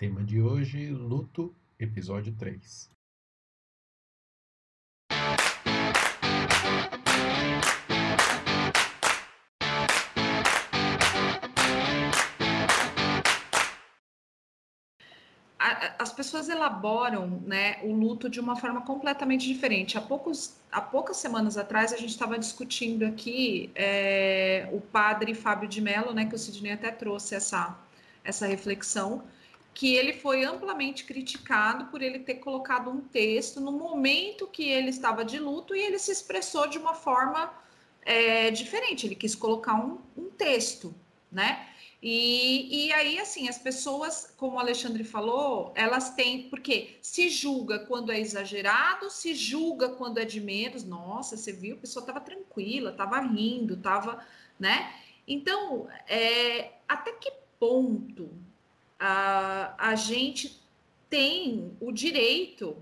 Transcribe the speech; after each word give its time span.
Tema 0.00 0.24
de 0.24 0.40
hoje: 0.40 0.88
Luto, 0.88 1.54
episódio 1.78 2.34
3. 2.34 2.88
as 15.98 16.10
pessoas 16.14 16.48
elaboram 16.48 17.42
né, 17.44 17.78
o 17.82 17.92
luto 17.92 18.30
de 18.30 18.40
uma 18.40 18.56
forma 18.56 18.80
completamente 18.80 19.46
diferente. 19.46 19.98
Há, 19.98 20.00
poucos, 20.00 20.56
há 20.72 20.80
poucas 20.80 21.18
semanas 21.18 21.58
atrás, 21.58 21.92
a 21.92 21.98
gente 21.98 22.08
estava 22.08 22.38
discutindo 22.38 23.04
aqui 23.04 23.70
é, 23.74 24.66
o 24.72 24.80
padre 24.80 25.34
Fábio 25.34 25.68
de 25.68 25.82
Mello, 25.82 26.14
né, 26.14 26.24
que 26.24 26.34
o 26.34 26.38
Sidney 26.38 26.72
até 26.72 26.90
trouxe 26.90 27.34
essa, 27.34 27.78
essa 28.24 28.46
reflexão, 28.46 29.22
que 29.80 29.96
ele 29.96 30.12
foi 30.12 30.44
amplamente 30.44 31.04
criticado 31.04 31.86
por 31.86 32.02
ele 32.02 32.18
ter 32.18 32.34
colocado 32.34 32.90
um 32.90 33.00
texto 33.00 33.62
no 33.62 33.72
momento 33.72 34.46
que 34.46 34.68
ele 34.68 34.90
estava 34.90 35.24
de 35.24 35.38
luto 35.38 35.74
e 35.74 35.80
ele 35.80 35.98
se 35.98 36.12
expressou 36.12 36.66
de 36.68 36.76
uma 36.76 36.92
forma 36.92 37.50
é, 38.02 38.50
diferente. 38.50 39.06
Ele 39.06 39.14
quis 39.14 39.34
colocar 39.34 39.76
um, 39.76 39.96
um 40.14 40.28
texto, 40.28 40.94
né? 41.32 41.66
E, 42.02 42.88
e 42.88 42.92
aí, 42.92 43.18
assim, 43.18 43.48
as 43.48 43.56
pessoas, 43.56 44.34
como 44.36 44.56
o 44.56 44.58
Alexandre 44.58 45.02
falou, 45.02 45.72
elas 45.74 46.10
têm, 46.10 46.50
porque 46.50 46.98
se 47.00 47.30
julga 47.30 47.78
quando 47.78 48.12
é 48.12 48.20
exagerado, 48.20 49.08
se 49.08 49.34
julga 49.34 49.88
quando 49.88 50.18
é 50.18 50.26
de 50.26 50.42
menos. 50.42 50.84
Nossa, 50.84 51.38
você 51.38 51.52
viu, 51.52 51.76
a 51.76 51.80
pessoa 51.80 52.02
estava 52.02 52.20
tranquila, 52.20 52.90
estava 52.90 53.18
rindo, 53.20 53.72
estava, 53.72 54.22
né? 54.58 54.92
Então, 55.26 55.88
é, 56.06 56.70
até 56.86 57.12
que 57.12 57.32
ponto 57.58 58.49
a, 59.00 59.74
a 59.78 59.94
gente 59.94 60.60
tem 61.08 61.76
o 61.80 61.90
direito, 61.90 62.76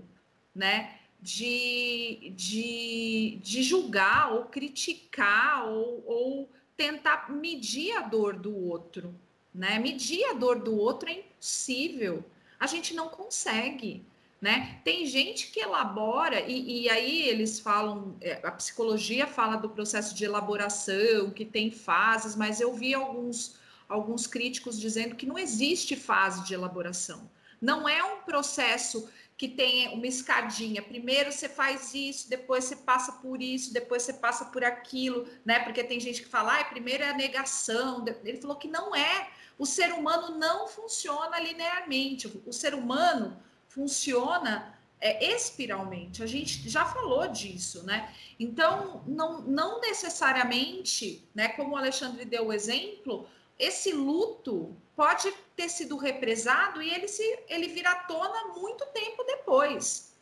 né, 0.53 0.99
de, 1.21 2.33
de, 2.35 3.39
de 3.41 3.63
julgar 3.63 4.33
ou 4.33 4.45
criticar 4.45 5.67
ou, 5.67 6.03
ou 6.05 6.49
tentar 6.75 7.31
medir 7.31 7.95
a 7.97 8.01
dor 8.01 8.37
do 8.37 8.55
outro, 8.55 9.13
né? 9.53 9.79
Medir 9.79 10.23
a 10.25 10.33
dor 10.33 10.59
do 10.59 10.77
outro 10.77 11.09
é 11.09 11.13
impossível. 11.13 12.23
A 12.57 12.67
gente 12.67 12.93
não 12.93 13.09
consegue, 13.09 14.05
né? 14.39 14.79
Tem 14.83 15.05
gente 15.05 15.51
que 15.51 15.59
elabora 15.59 16.39
e, 16.39 16.83
e 16.83 16.89
aí 16.89 17.27
eles 17.27 17.59
falam, 17.59 18.15
é, 18.21 18.39
a 18.43 18.51
psicologia 18.51 19.27
fala 19.27 19.57
do 19.57 19.69
processo 19.69 20.15
de 20.15 20.23
elaboração, 20.23 21.31
que 21.31 21.43
tem 21.43 21.69
fases, 21.69 22.35
mas 22.35 22.61
eu 22.61 22.73
vi 22.73 22.93
alguns 22.93 23.57
alguns 23.89 24.27
críticos 24.27 24.79
dizendo 24.79 25.15
que 25.15 25.25
não 25.25 25.37
existe 25.37 25.95
fase 25.95 26.45
de 26.45 26.53
elaboração. 26.53 27.29
Não 27.59 27.89
é 27.89 28.01
um 28.03 28.21
processo 28.21 29.09
que 29.35 29.47
tem 29.47 29.87
uma 29.93 30.05
escadinha. 30.05 30.81
Primeiro 30.81 31.31
você 31.31 31.49
faz 31.49 31.93
isso, 31.93 32.29
depois 32.29 32.65
você 32.65 32.75
passa 32.75 33.13
por 33.13 33.41
isso, 33.41 33.73
depois 33.73 34.03
você 34.03 34.13
passa 34.13 34.45
por 34.45 34.63
aquilo, 34.63 35.27
né? 35.45 35.59
Porque 35.59 35.83
tem 35.83 35.99
gente 35.99 36.21
que 36.21 36.27
fala, 36.27 36.59
ah, 36.59 36.63
primeiro 36.65 37.03
é 37.03 37.09
a 37.09 37.13
negação. 37.13 38.05
Ele 38.23 38.39
falou 38.39 38.57
que 38.57 38.67
não 38.67 38.95
é. 38.95 39.29
O 39.57 39.65
ser 39.65 39.93
humano 39.93 40.37
não 40.37 40.67
funciona 40.67 41.39
linearmente. 41.39 42.27
O 42.45 42.53
ser 42.53 42.73
humano 42.73 43.41
funciona 43.67 44.77
é, 44.99 45.33
espiralmente. 45.33 46.21
A 46.21 46.27
gente 46.27 46.69
já 46.69 46.85
falou 46.85 47.27
disso, 47.27 47.85
né? 47.85 48.13
Então, 48.37 49.03
não, 49.07 49.41
não 49.41 49.79
necessariamente, 49.79 51.27
né? 51.33 51.47
Como 51.49 51.73
o 51.73 51.77
Alexandre 51.77 52.25
deu 52.25 52.47
o 52.47 52.53
exemplo, 52.53 53.27
esse 53.59 53.91
luto 53.91 54.73
pode 54.95 55.31
ter 55.55 55.69
sido 55.69 55.97
represado 55.97 56.81
e 56.81 56.89
ele 56.89 57.07
se 57.07 57.23
ele 57.49 57.67
vira 57.67 57.91
à 57.91 57.95
tona 57.95 58.53
muito 58.57 58.85
tempo 58.87 59.23
depois. 59.25 60.13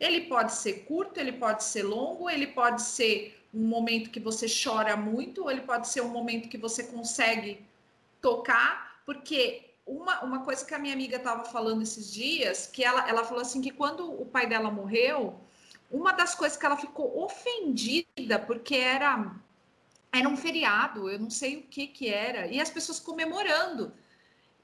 Ele 0.00 0.22
pode 0.22 0.52
ser 0.52 0.84
curto, 0.84 1.18
ele 1.18 1.32
pode 1.32 1.62
ser 1.62 1.84
longo, 1.84 2.28
ele 2.28 2.48
pode 2.48 2.82
ser 2.82 3.40
um 3.54 3.64
momento 3.66 4.10
que 4.10 4.18
você 4.18 4.46
chora 4.48 4.96
muito, 4.96 5.44
ou 5.44 5.50
ele 5.50 5.60
pode 5.60 5.88
ser 5.88 6.00
um 6.00 6.08
momento 6.08 6.48
que 6.48 6.58
você 6.58 6.82
consegue 6.82 7.64
tocar, 8.20 9.00
porque 9.06 9.70
uma, 9.86 10.22
uma 10.24 10.44
coisa 10.44 10.64
que 10.64 10.74
a 10.74 10.78
minha 10.78 10.94
amiga 10.94 11.16
estava 11.16 11.44
falando 11.44 11.82
esses 11.82 12.12
dias, 12.12 12.66
que 12.66 12.82
ela, 12.82 13.08
ela 13.08 13.24
falou 13.24 13.42
assim 13.42 13.60
que 13.60 13.70
quando 13.70 14.10
o 14.10 14.26
pai 14.26 14.48
dela 14.48 14.70
morreu, 14.70 15.38
uma 15.90 16.12
das 16.12 16.34
coisas 16.34 16.58
que 16.58 16.66
ela 16.66 16.76
ficou 16.76 17.22
ofendida, 17.22 18.38
porque 18.44 18.74
era 18.74 19.32
era 20.18 20.28
um 20.28 20.36
feriado, 20.36 21.10
eu 21.10 21.18
não 21.18 21.30
sei 21.30 21.56
o 21.56 21.62
que 21.62 21.86
que 21.88 22.08
era, 22.08 22.46
e 22.46 22.60
as 22.60 22.70
pessoas 22.70 23.00
comemorando. 23.00 23.92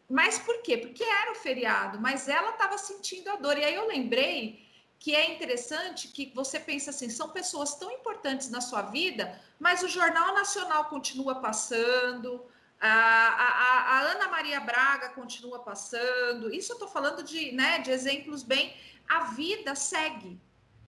Mas 0.08 0.38
por 0.38 0.62
quê? 0.62 0.76
Porque 0.76 1.02
era 1.04 1.32
o 1.32 1.36
feriado, 1.36 2.00
mas 2.00 2.28
ela 2.28 2.50
estava 2.50 2.76
sentindo 2.78 3.30
a 3.30 3.36
dor. 3.36 3.56
E 3.58 3.64
aí 3.64 3.74
eu 3.74 3.86
lembrei 3.86 4.66
que 4.98 5.14
é 5.14 5.32
interessante 5.34 6.08
que 6.08 6.32
você 6.34 6.60
pensa 6.60 6.90
assim, 6.90 7.08
são 7.08 7.30
pessoas 7.30 7.74
tão 7.76 7.90
importantes 7.90 8.50
na 8.50 8.60
sua 8.60 8.82
vida, 8.82 9.40
mas 9.58 9.82
o 9.82 9.88
Jornal 9.88 10.34
Nacional 10.34 10.86
continua 10.86 11.36
passando, 11.36 12.44
a, 12.80 12.88
a, 12.88 13.80
a 13.96 14.00
Ana 14.12 14.28
Maria 14.28 14.60
Braga 14.60 15.10
continua 15.10 15.60
passando. 15.60 16.52
Isso 16.52 16.72
eu 16.72 16.74
estou 16.74 16.88
falando 16.88 17.22
de, 17.22 17.52
né, 17.52 17.78
de 17.78 17.90
exemplos 17.90 18.42
bem. 18.42 18.74
A 19.08 19.24
vida 19.24 19.74
segue 19.74 20.40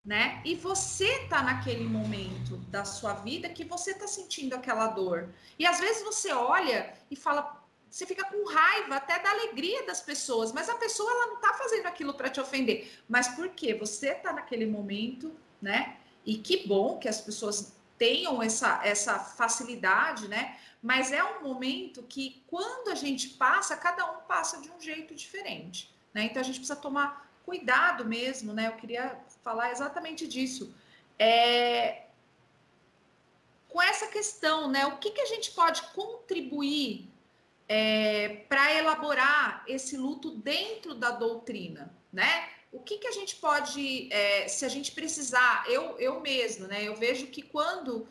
né? 0.04 0.42
E 0.44 0.54
você 0.54 1.26
tá 1.28 1.42
naquele 1.42 1.84
momento 1.84 2.56
da 2.68 2.84
sua 2.84 3.14
vida 3.14 3.48
que 3.48 3.64
você 3.64 3.94
tá 3.94 4.06
sentindo 4.06 4.54
aquela 4.54 4.88
dor. 4.88 5.28
E 5.58 5.66
às 5.66 5.78
vezes 5.78 6.02
você 6.02 6.32
olha 6.32 6.92
e 7.10 7.14
fala, 7.14 7.62
você 7.88 8.04
fica 8.04 8.24
com 8.24 8.44
raiva 8.48 8.96
até 8.96 9.18
da 9.20 9.30
alegria 9.30 9.86
das 9.86 10.00
pessoas, 10.00 10.50
mas 10.50 10.68
a 10.68 10.74
pessoa 10.74 11.10
ela 11.10 11.26
não 11.28 11.40
tá 11.40 11.52
fazendo 11.54 11.86
aquilo 11.86 12.14
para 12.14 12.30
te 12.30 12.40
ofender. 12.40 12.90
Mas 13.08 13.28
por 13.28 13.50
quê? 13.50 13.74
Você 13.74 14.14
tá 14.14 14.32
naquele 14.32 14.66
momento, 14.66 15.32
né? 15.60 15.98
E 16.26 16.36
que 16.36 16.66
bom 16.66 16.98
que 16.98 17.08
as 17.08 17.20
pessoas 17.20 17.74
tenham 17.96 18.42
essa, 18.42 18.80
essa 18.84 19.18
facilidade, 19.18 20.26
né? 20.26 20.58
Mas 20.82 21.12
é 21.12 21.22
um 21.22 21.44
momento 21.44 22.02
que 22.02 22.42
quando 22.48 22.88
a 22.88 22.94
gente 22.96 23.28
passa, 23.30 23.76
cada 23.76 24.10
um 24.10 24.22
passa 24.22 24.60
de 24.60 24.68
um 24.70 24.80
jeito 24.80 25.14
diferente, 25.14 25.94
né? 26.12 26.24
Então 26.24 26.40
a 26.40 26.44
gente 26.44 26.58
precisa 26.58 26.74
tomar 26.74 27.31
cuidado 27.44 28.04
mesmo, 28.04 28.52
né? 28.52 28.68
Eu 28.68 28.76
queria 28.76 29.18
falar 29.42 29.70
exatamente 29.70 30.26
disso. 30.26 30.74
É, 31.18 32.02
com 33.68 33.80
essa 33.80 34.06
questão, 34.06 34.68
né? 34.68 34.86
O 34.86 34.98
que, 34.98 35.10
que 35.10 35.20
a 35.20 35.26
gente 35.26 35.50
pode 35.52 35.82
contribuir 35.94 37.08
é, 37.68 38.44
para 38.48 38.74
elaborar 38.74 39.64
esse 39.66 39.96
luto 39.96 40.30
dentro 40.30 40.94
da 40.94 41.10
doutrina, 41.10 41.92
né? 42.12 42.48
O 42.70 42.80
que, 42.80 42.98
que 42.98 43.06
a 43.06 43.12
gente 43.12 43.36
pode, 43.36 44.12
é, 44.12 44.48
se 44.48 44.64
a 44.64 44.68
gente 44.68 44.92
precisar, 44.92 45.64
eu, 45.68 45.98
eu 45.98 46.20
mesmo, 46.20 46.66
né? 46.66 46.82
Eu 46.82 46.96
vejo 46.96 47.26
que 47.28 47.42
quando 47.42 48.06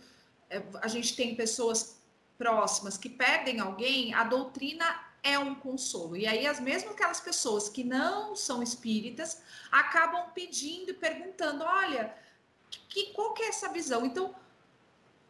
é, 0.50 0.62
a 0.82 0.88
gente 0.88 1.16
tem 1.16 1.36
pessoas 1.36 2.02
próximas 2.38 2.98
que 2.98 3.10
perdem 3.10 3.60
alguém, 3.60 4.14
a 4.14 4.24
doutrina 4.24 5.11
é 5.24 5.38
um 5.38 5.54
consolo. 5.56 6.16
E 6.16 6.26
aí, 6.26 6.46
as 6.48 6.60
mesmo 6.60 6.92
aquelas 6.92 7.20
pessoas 7.20 7.70
que 7.70 7.84
não 7.84 8.36
são 8.36 8.62
espíritas 8.64 9.42
acabam 9.72 10.30
pedindo 10.34 10.92
e 10.92 10.94
perguntando: 10.94 11.64
olha, 11.64 12.14
que, 12.90 13.14
qual 13.14 13.34
que 13.34 13.44
é 13.44 13.48
essa 13.48 13.72
visão? 13.72 14.06
Então, 14.06 14.34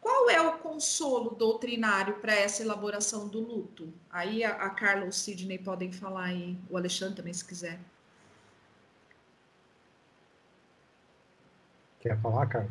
qual 0.00 0.28
é 0.28 0.40
o 0.40 0.58
consolo 0.58 1.30
doutrinário 1.30 2.18
para 2.20 2.34
essa 2.34 2.62
elaboração 2.62 3.28
do 3.28 3.40
luto? 3.40 3.92
Aí 4.10 4.42
a, 4.42 4.50
a 4.50 4.70
Carla 4.70 5.02
ou 5.02 5.08
o 5.08 5.12
Sidney 5.12 5.58
podem 5.58 5.92
falar 5.92 6.24
aí, 6.24 6.58
o 6.68 6.76
Alexandre 6.76 7.16
também, 7.16 7.32
se 7.32 7.44
quiser. 7.44 7.78
Quer 12.00 12.20
falar, 12.20 12.46
Carla? 12.48 12.70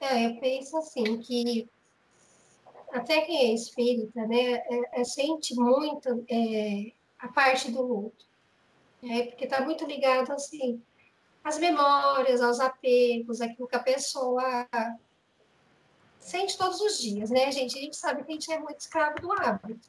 É, 0.00 0.26
eu 0.26 0.40
penso 0.40 0.76
assim 0.76 1.20
que 1.20 1.68
até 2.92 3.20
quem 3.22 3.50
é 3.50 3.54
espírita, 3.54 4.26
né, 4.26 4.54
é, 4.54 5.00
é, 5.00 5.04
sente 5.04 5.54
muito 5.54 6.24
é, 6.28 6.92
a 7.18 7.28
parte 7.28 7.70
do 7.70 7.82
luto, 7.82 8.26
né, 9.02 9.26
porque 9.26 9.44
está 9.44 9.60
muito 9.60 9.84
ligado, 9.84 10.32
assim, 10.32 10.82
às 11.44 11.58
memórias, 11.58 12.40
aos 12.40 12.60
apegos, 12.60 13.40
aquilo 13.40 13.68
que 13.68 13.76
a 13.76 13.82
pessoa 13.82 14.68
sente 16.18 16.58
todos 16.58 16.80
os 16.80 16.98
dias, 16.98 17.30
né, 17.30 17.50
gente? 17.50 17.78
A 17.78 17.80
gente 17.80 17.96
sabe 17.96 18.22
que 18.22 18.30
a 18.30 18.34
gente 18.34 18.52
é 18.52 18.58
muito 18.58 18.80
escravo 18.80 19.20
do 19.20 19.32
hábito. 19.32 19.88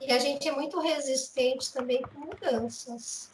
E 0.00 0.12
a 0.12 0.18
gente 0.18 0.48
é 0.48 0.52
muito 0.52 0.80
resistente 0.80 1.72
também 1.72 2.02
com 2.02 2.20
mudanças. 2.20 3.30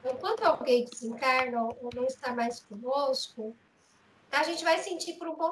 Então, 0.00 0.16
quando 0.16 0.42
alguém 0.44 0.84
desencarna 0.84 1.62
ou 1.62 1.90
não 1.94 2.04
está 2.04 2.34
mais 2.34 2.60
conosco, 2.60 3.54
a 4.30 4.42
gente 4.44 4.64
vai 4.64 4.78
sentir 4.78 5.14
por 5.14 5.28
um 5.28 5.36
bom 5.36 5.50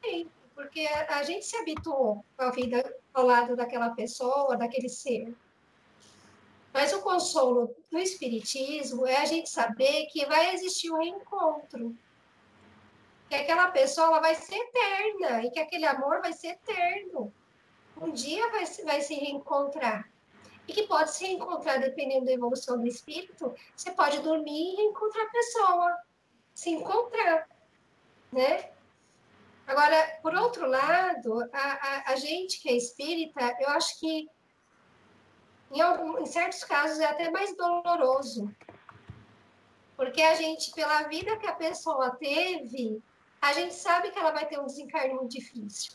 tempo 0.00 0.41
porque 0.54 0.86
a, 0.86 1.22
gente 1.22 1.44
se 1.44 1.56
habituou 1.56 2.24
a 2.38 2.50
vida 2.50 2.96
ao 3.12 3.24
lado 3.24 3.56
daquela 3.56 3.90
pessoa, 3.90 4.56
daquele 4.56 4.88
ser. 4.88 5.34
Mas 6.72 6.92
o 6.92 7.02
consolo 7.02 7.74
do 7.90 7.98
Espiritismo 7.98 9.06
é 9.06 9.18
a 9.18 9.24
gente 9.26 9.50
saber 9.50 10.06
que 10.06 10.24
vai 10.26 10.54
existir 10.54 10.90
um 10.90 10.98
reencontro. 10.98 11.94
Que 13.28 13.34
aquela 13.34 13.70
pessoa 13.70 14.08
ela 14.08 14.20
vai 14.20 14.34
ser 14.34 14.56
eterna 14.56 15.44
e 15.44 15.50
que 15.50 15.60
aquele 15.60 15.86
amor 15.86 16.20
vai 16.20 16.32
ser 16.32 16.48
eterno. 16.48 17.32
Um 18.00 18.10
dia 18.10 18.50
vai, 18.50 18.64
vai 18.84 19.00
se 19.02 19.14
reencontrar. 19.14 20.10
e 20.66 20.72
que 20.72 20.86
pode 20.86 21.12
se 21.12 21.26
encontrar, 21.26 21.78
dependendo 21.78 22.24
da 22.26 22.32
evolução 22.32 22.78
do 22.78 22.86
espírito, 22.86 23.54
você 23.76 23.90
pode 23.90 24.20
dormir 24.20 24.76
e 24.78 24.82
encontrar 24.82 25.24
a 25.24 25.30
pessoa, 25.30 25.98
se 26.54 26.70
encontrar, 26.70 27.48
né? 28.30 28.71
Agora, 29.66 30.18
por 30.22 30.34
outro 30.34 30.66
lado, 30.66 31.48
a, 31.52 31.58
a, 31.58 32.12
a 32.12 32.16
gente 32.16 32.60
que 32.60 32.68
é 32.68 32.76
espírita, 32.76 33.56
eu 33.60 33.68
acho 33.70 33.98
que 34.00 34.28
em, 35.70 35.80
algum, 35.80 36.18
em 36.18 36.26
certos 36.26 36.64
casos 36.64 37.00
é 37.00 37.06
até 37.06 37.30
mais 37.30 37.56
doloroso, 37.56 38.54
porque 39.96 40.20
a 40.22 40.34
gente, 40.34 40.72
pela 40.72 41.04
vida 41.04 41.38
que 41.38 41.46
a 41.46 41.54
pessoa 41.54 42.10
teve, 42.16 43.02
a 43.40 43.52
gente 43.52 43.74
sabe 43.74 44.10
que 44.10 44.18
ela 44.18 44.32
vai 44.32 44.46
ter 44.46 44.58
um 44.60 44.66
desencarne 44.66 45.14
muito 45.14 45.32
difícil 45.32 45.92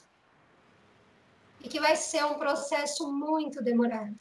e 1.62 1.68
que 1.68 1.80
vai 1.80 1.96
ser 1.96 2.24
um 2.26 2.36
processo 2.36 3.12
muito 3.12 3.62
demorado. 3.64 4.16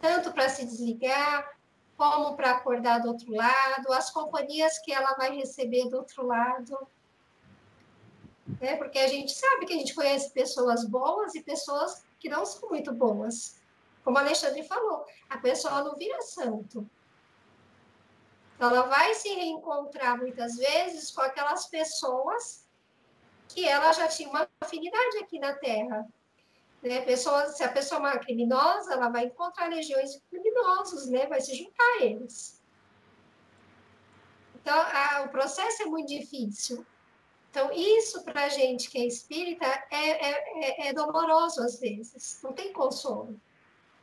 Tanto 0.00 0.32
para 0.32 0.48
se 0.48 0.64
desligar, 0.64 1.55
como 1.96 2.36
para 2.36 2.52
acordar 2.52 3.00
do 3.00 3.08
outro 3.08 3.32
lado, 3.32 3.92
as 3.92 4.10
companhias 4.10 4.78
que 4.78 4.92
ela 4.92 5.14
vai 5.14 5.34
receber 5.34 5.88
do 5.88 5.96
outro 5.96 6.26
lado. 6.26 6.76
Né? 8.60 8.76
Porque 8.76 8.98
a 8.98 9.08
gente 9.08 9.32
sabe 9.32 9.66
que 9.66 9.72
a 9.72 9.76
gente 9.76 9.94
conhece 9.94 10.30
pessoas 10.30 10.84
boas 10.84 11.34
e 11.34 11.42
pessoas 11.42 12.04
que 12.18 12.28
não 12.28 12.44
são 12.44 12.68
muito 12.68 12.92
boas. 12.92 13.60
Como 14.04 14.18
a 14.18 14.20
Alexandre 14.20 14.62
falou, 14.62 15.04
a 15.28 15.38
pessoa 15.38 15.82
não 15.82 15.96
vira 15.96 16.20
santo. 16.22 16.88
Então, 18.54 18.70
ela 18.70 18.82
vai 18.82 19.14
se 19.14 19.28
reencontrar 19.28 20.16
muitas 20.16 20.56
vezes 20.56 21.10
com 21.10 21.20
aquelas 21.20 21.66
pessoas 21.66 22.66
que 23.48 23.66
ela 23.66 23.92
já 23.92 24.08
tinha 24.08 24.28
uma 24.28 24.48
afinidade 24.60 25.18
aqui 25.18 25.38
na 25.38 25.54
Terra. 25.54 26.06
Né? 26.86 27.00
Pessoa, 27.00 27.48
se 27.48 27.64
a 27.64 27.68
pessoa 27.68 27.98
é 27.98 28.00
uma 28.00 28.18
criminosa, 28.18 28.92
ela 28.92 29.08
vai 29.08 29.24
encontrar 29.24 29.68
legiões 29.68 30.12
de 30.12 30.20
criminosos, 30.30 31.08
né? 31.08 31.26
vai 31.26 31.40
se 31.40 31.52
juntar 31.56 31.82
a 31.82 32.04
eles. 32.04 32.62
Então, 34.54 34.78
a, 34.78 35.22
o 35.22 35.28
processo 35.28 35.82
é 35.82 35.86
muito 35.86 36.08
difícil. 36.08 36.86
Então, 37.50 37.72
isso 37.72 38.22
para 38.22 38.44
a 38.44 38.48
gente 38.48 38.88
que 38.88 38.98
é 38.98 39.04
espírita 39.04 39.66
é, 39.90 39.96
é, 39.96 40.84
é, 40.84 40.88
é 40.88 40.92
doloroso 40.92 41.60
às 41.60 41.80
vezes, 41.80 42.38
não 42.42 42.52
tem 42.52 42.72
consolo. 42.72 43.40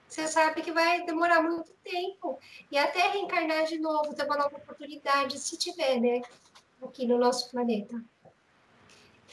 Você 0.08 0.28
sabe 0.28 0.62
que 0.62 0.72
vai 0.72 1.06
demorar 1.06 1.42
muito 1.42 1.72
tempo. 1.84 2.38
E 2.70 2.78
até 2.78 3.08
reencarnar 3.10 3.66
de 3.66 3.80
novo, 3.80 4.14
ter 4.14 4.26
uma 4.26 4.38
nova 4.38 4.58
oportunidade, 4.58 5.40
se 5.40 5.58
tiver, 5.58 6.00
né? 6.00 6.22
Aqui 6.82 7.08
no 7.08 7.18
nosso 7.18 7.50
planeta. 7.50 8.04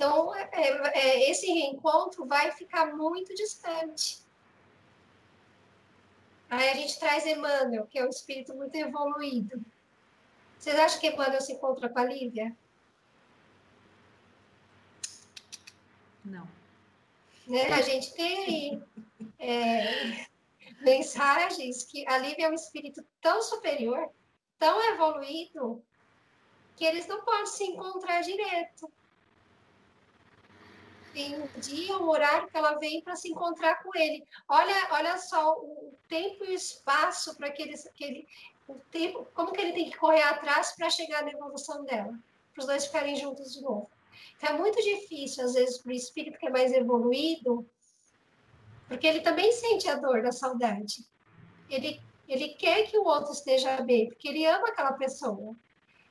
Então, 0.00 0.35
é, 0.35 0.49
é, 0.94 1.31
esse 1.31 1.47
reencontro 1.47 2.25
vai 2.25 2.50
ficar 2.52 2.97
muito 2.97 3.35
distante. 3.35 4.23
Aí 6.49 6.70
a 6.70 6.75
gente 6.75 6.99
traz 6.99 7.26
Emmanuel, 7.26 7.87
que 7.87 7.99
é 7.99 8.06
um 8.06 8.08
espírito 8.08 8.55
muito 8.55 8.75
evoluído. 8.75 9.62
Vocês 10.58 10.79
acham 10.79 11.00
que 11.00 11.08
Emmanuel 11.08 11.43
se 11.43 11.52
encontra 11.52 11.91
com 11.91 11.99
a 11.99 12.05
Lívia? 12.05 12.56
Não. 16.25 16.49
Né? 17.47 17.70
A 17.70 17.82
gente 17.82 18.14
tem 18.14 18.82
é, 19.38 20.26
mensagens 20.81 21.85
que 21.85 22.08
a 22.08 22.17
Lívia 22.17 22.47
é 22.47 22.50
um 22.50 22.55
espírito 22.55 23.05
tão 23.20 23.43
superior, 23.43 24.08
tão 24.58 24.82
evoluído, 24.94 25.85
que 26.75 26.87
eles 26.87 27.06
não 27.06 27.23
podem 27.23 27.44
se 27.44 27.64
encontrar 27.64 28.23
direto 28.23 28.91
tem 31.21 31.37
um 31.37 31.61
dia, 31.61 31.99
um 31.99 32.09
horário 32.09 32.49
que 32.49 32.57
ela 32.57 32.79
vem 32.79 33.03
para 33.03 33.15
se 33.15 33.29
encontrar 33.29 33.83
com 33.83 33.95
ele. 33.95 34.25
Olha, 34.49 34.89
olha 34.93 35.19
só 35.19 35.53
o 35.53 35.93
tempo 36.09 36.45
e 36.45 36.49
o 36.49 36.55
espaço 36.55 37.37
para 37.37 37.51
que 37.51 37.63
ele, 37.63 37.77
que 37.95 38.05
ele 38.05 38.29
o 38.67 38.75
tempo, 38.91 39.27
como 39.35 39.53
que 39.53 39.61
ele 39.61 39.73
tem 39.73 39.91
que 39.91 39.99
correr 39.99 40.23
atrás 40.23 40.75
para 40.77 40.89
chegar 40.89 41.23
na 41.23 41.33
evolução 41.33 41.85
dela, 41.85 42.19
para 42.55 42.61
os 42.61 42.67
dois 42.67 42.87
ficarem 42.87 43.17
juntos 43.17 43.53
de 43.53 43.61
novo. 43.61 43.91
Então 44.37 44.55
é 44.55 44.59
muito 44.59 44.81
difícil 44.83 45.45
às 45.45 45.55
vezes 45.55 45.79
para 45.79 45.91
o 45.91 45.95
espírito 45.95 46.39
que 46.39 46.47
é 46.47 46.51
mais 46.51 46.73
evoluído, 46.73 47.69
porque 48.89 49.07
ele 49.07 49.21
também 49.21 49.53
sente 49.53 49.89
a 49.89 49.97
dor 49.97 50.23
da 50.23 50.33
saudade. 50.33 51.05
Ele 51.69 52.01
ele 52.29 52.51
quer 52.51 52.89
que 52.89 52.97
o 52.97 53.05
outro 53.05 53.33
esteja 53.33 53.83
bem, 53.83 54.07
porque 54.07 54.29
ele 54.29 54.47
ama 54.47 54.69
aquela 54.69 54.93
pessoa 54.93 55.57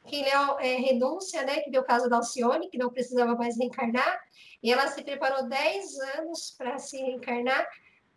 que 0.06 0.24
é, 0.24 0.32
é, 0.32 0.76
renúncia, 0.78 1.44
né, 1.44 1.62
que 1.62 1.70
deu 1.70 1.82
o 1.82 1.86
caso 1.86 2.10
da 2.10 2.18
Alcione, 2.18 2.70
que 2.70 2.78
não 2.78 2.90
precisava 2.90 3.36
mais 3.36 3.58
reencarnar, 3.58 4.20
e 4.62 4.72
ela 4.72 4.88
se 4.88 5.04
preparou 5.04 5.48
10 5.48 6.00
anos 6.18 6.56
para 6.58 6.78
se 6.78 6.98
reencarnar, 6.98 7.68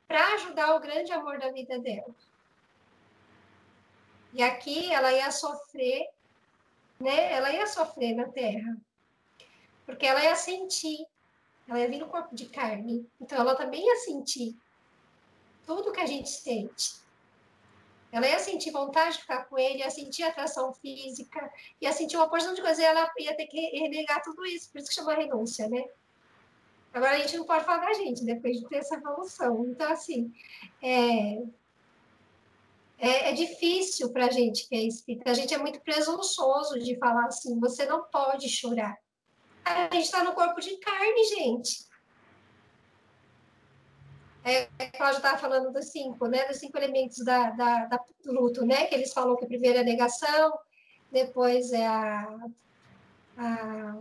para 0.07 0.35
ajudar 0.35 0.75
o 0.75 0.81
grande 0.81 1.13
amor 1.13 1.39
da 1.39 1.51
vida 1.51 1.79
dela. 1.79 2.15
E 4.33 4.43
aqui 4.43 4.93
ela 4.93 5.13
ia 5.13 5.31
sofrer, 5.31 6.09
né, 6.99 7.33
ela 7.33 7.53
ia 7.53 7.67
sofrer 7.67 8.15
na 8.15 8.29
Terra, 8.29 8.77
porque 9.85 10.07
ela 10.07 10.23
ia 10.23 10.35
sentir, 10.35 11.07
ela 11.69 11.81
ia 11.81 11.89
vir 11.89 11.99
no 11.99 12.09
corpo 12.09 12.35
de 12.35 12.47
carne, 12.47 13.07
então 13.21 13.39
ela 13.39 13.55
também 13.55 13.85
ia 13.85 13.97
sentir 13.97 14.57
tudo 15.67 15.93
que 15.93 16.01
a 16.01 16.07
gente 16.07 16.31
sente. 16.31 17.02
Ela 18.13 18.29
ia 18.29 18.39
sentir 18.39 18.71
vontade 18.71 19.15
de 19.15 19.23
ficar 19.23 19.45
com 19.47 19.59
ele, 19.59 19.79
ia 19.79 19.91
sentir 19.91 20.23
atração 20.23 20.73
física, 20.75 21.51
ia 21.81 21.93
sentir 21.93 22.19
uma 22.19 22.29
porção 22.29 22.53
de 22.53 22.61
coisas, 22.61 22.79
e 22.79 22.85
ela 22.85 23.11
ia 23.19 23.35
ter 23.35 23.47
que 23.47 23.59
renegar 23.79 24.23
tudo 24.23 24.45
isso, 24.45 24.71
por 24.71 24.79
isso 24.79 24.91
que 24.91 24.95
chama 24.95 25.15
renúncia, 25.15 25.67
né? 25.67 25.83
Agora 26.93 27.13
a 27.13 27.19
gente 27.19 27.39
não 27.39 27.47
pode 27.47 27.65
falar 27.65 27.87
da 27.87 27.95
gente, 27.95 28.23
depois 28.23 28.61
de 28.61 28.69
ter 28.69 28.77
essa 28.77 28.97
evolução. 28.97 29.65
Então, 29.65 29.91
assim, 29.91 30.31
é, 30.83 31.43
é, 32.99 33.31
é 33.31 33.33
difícil 33.33 34.11
para 34.11 34.27
a 34.27 34.31
gente 34.31 34.69
que 34.69 34.75
é 34.77 34.83
espírita. 34.83 35.31
A 35.31 35.35
gente 35.35 35.55
é 35.55 35.59
muito 35.59 35.81
presunçoso 35.81 36.79
de 36.79 36.99
falar 36.99 37.25
assim: 37.25 37.59
você 37.59 37.87
não 37.87 38.05
pode 38.05 38.47
chorar. 38.49 38.99
A 39.65 39.95
gente 39.95 40.05
está 40.05 40.23
no 40.23 40.35
corpo 40.35 40.61
de 40.61 40.77
carne, 40.77 41.25
gente. 41.25 41.91
É, 44.45 44.69
a 44.79 44.91
Cláudia 44.91 45.19
estava 45.19 45.39
falando 45.39 45.73
dos 45.73 45.87
cinco, 45.87 46.27
né? 46.27 46.45
Dos 46.47 46.59
cinco 46.59 46.77
elementos 46.77 47.19
da, 47.19 47.51
da, 47.51 47.85
da, 47.87 48.01
do 48.25 48.33
luto, 48.33 48.65
né? 48.67 48.87
Que 48.87 48.95
eles 48.95 49.13
falam 49.13 49.37
que 49.37 49.47
primeiro 49.47 49.79
é 49.79 49.81
a 49.83 49.85
negação, 49.85 50.59
depois 51.11 51.73
é 51.73 51.87
a, 51.87 52.49
a, 53.39 53.97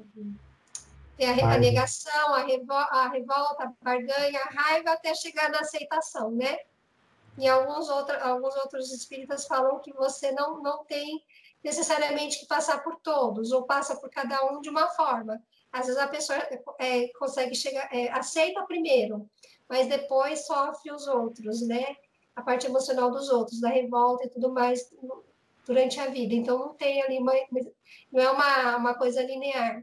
é 1.20 1.30
a, 1.30 1.54
a 1.54 1.58
negação, 1.58 2.34
a, 2.34 2.44
revol, 2.44 2.76
a 2.76 3.08
revolta, 3.10 3.66
a 3.66 3.74
barganha, 3.84 4.40
a 4.40 4.50
raiva, 4.50 4.92
até 4.92 5.14
chegar 5.14 5.50
na 5.52 5.60
aceitação, 5.60 6.32
né? 6.32 6.60
E 7.38 7.48
alguns, 7.48 7.90
alguns 7.90 8.56
outros 8.58 8.92
espíritas 8.92 9.46
falam 9.46 9.80
que 9.80 9.94
você 9.94 10.32
não, 10.32 10.62
não 10.62 10.84
tem 10.86 11.24
necessariamente 11.64 12.40
que 12.40 12.48
passar 12.48 12.84
por 12.84 12.96
todos, 12.98 13.52
ou 13.52 13.64
passa 13.64 13.96
por 13.96 14.10
cada 14.10 14.44
um 14.52 14.60
de 14.60 14.70
uma 14.70 14.90
forma. 14.90 15.42
Às 15.72 15.86
vezes 15.86 16.02
a 16.02 16.08
pessoa 16.08 16.38
é, 16.80 17.08
consegue 17.20 17.56
chegar, 17.56 17.88
é, 17.94 18.12
aceita 18.12 18.64
primeiro, 18.64 19.30
mas 19.72 19.88
depois 19.88 20.46
sofre 20.46 20.92
os 20.92 21.08
outros, 21.08 21.66
né? 21.66 21.96
A 22.36 22.42
parte 22.42 22.68
emocional 22.68 23.10
dos 23.10 23.30
outros, 23.30 23.62
da 23.62 23.70
revolta 23.70 24.26
e 24.26 24.30
tudo 24.30 24.52
mais 24.52 24.94
durante 25.66 25.98
a 25.98 26.08
vida. 26.08 26.36
Então, 26.36 26.60
não 26.60 26.74
tem 26.74 27.02
ali 27.02 27.18
uma. 27.18 27.32
Não 28.12 28.22
é 28.22 28.30
uma, 28.30 28.76
uma 28.76 28.94
coisa 28.96 29.24
linear. 29.24 29.82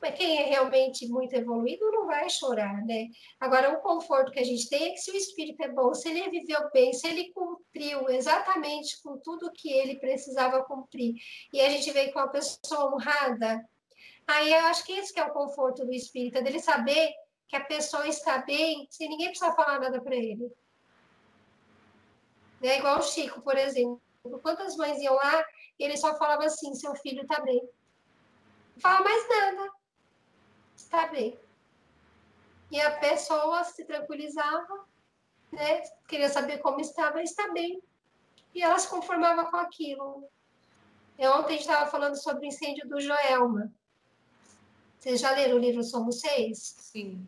Mas 0.00 0.14
quem 0.14 0.38
é 0.38 0.44
realmente 0.44 1.08
muito 1.08 1.34
evoluído 1.34 1.90
não 1.90 2.06
vai 2.06 2.30
chorar, 2.30 2.84
né? 2.84 3.08
Agora, 3.40 3.72
o 3.72 3.80
conforto 3.80 4.30
que 4.30 4.38
a 4.38 4.44
gente 4.44 4.68
tem 4.68 4.84
é 4.84 4.90
que 4.90 4.98
se 4.98 5.10
o 5.10 5.16
espírito 5.16 5.62
é 5.62 5.68
bom, 5.68 5.92
se 5.94 6.08
ele 6.08 6.30
viveu 6.30 6.70
bem, 6.72 6.92
se 6.92 7.08
ele 7.08 7.32
cumpriu 7.32 8.08
exatamente 8.08 9.02
com 9.02 9.18
tudo 9.18 9.52
que 9.52 9.72
ele 9.72 9.96
precisava 9.96 10.64
cumprir, 10.64 11.14
e 11.52 11.60
a 11.60 11.68
gente 11.68 11.90
vê 11.90 12.12
com 12.12 12.20
uma 12.20 12.28
pessoa 12.28 12.94
honrada, 12.94 13.64
aí 14.28 14.52
eu 14.52 14.60
acho 14.66 14.84
que 14.84 14.92
esse 14.92 15.12
que 15.12 15.20
é 15.20 15.24
o 15.24 15.32
conforto 15.32 15.84
do 15.84 15.92
espírito, 15.92 16.38
é 16.38 16.42
dele 16.42 16.60
saber 16.60 17.12
que 17.52 17.56
a 17.56 17.64
pessoa 17.64 18.08
está 18.08 18.38
bem 18.38 18.88
sem 18.90 19.10
ninguém 19.10 19.28
precisar 19.28 19.52
falar 19.52 19.78
nada 19.78 20.00
para 20.00 20.16
ele. 20.16 20.50
É 22.62 22.78
igual 22.78 22.98
o 22.98 23.02
Chico, 23.02 23.42
por 23.42 23.58
exemplo. 23.58 24.00
Quantas 24.40 24.74
mães 24.74 24.98
iam 25.02 25.14
lá 25.14 25.44
e 25.78 25.84
ele 25.84 25.98
só 25.98 26.16
falava 26.16 26.46
assim: 26.46 26.74
seu 26.74 26.94
filho 26.94 27.20
está 27.20 27.42
bem. 27.42 27.60
Não 28.74 28.80
fala 28.80 29.04
mais 29.04 29.28
nada. 29.28 29.70
Está 30.74 31.08
bem. 31.08 31.38
E 32.70 32.80
a 32.80 32.92
pessoa 32.98 33.62
se 33.64 33.84
tranquilizava, 33.84 34.86
né? 35.52 35.82
queria 36.08 36.30
saber 36.30 36.56
como 36.56 36.80
estava, 36.80 37.22
está 37.22 37.52
bem. 37.52 37.82
E 38.54 38.62
ela 38.62 38.78
se 38.78 38.88
conformava 38.88 39.50
com 39.50 39.58
aquilo. 39.58 40.26
E 41.18 41.28
ontem 41.28 41.48
a 41.48 41.50
gente 41.50 41.60
estava 41.60 41.90
falando 41.90 42.16
sobre 42.16 42.46
o 42.46 42.48
incêndio 42.48 42.88
do 42.88 42.98
Joelma. 42.98 43.70
Vocês 44.98 45.20
já 45.20 45.32
leram 45.32 45.56
o 45.56 45.60
livro 45.60 45.82
Somos 45.82 46.20
Seis? 46.20 46.76
Sim. 46.78 47.26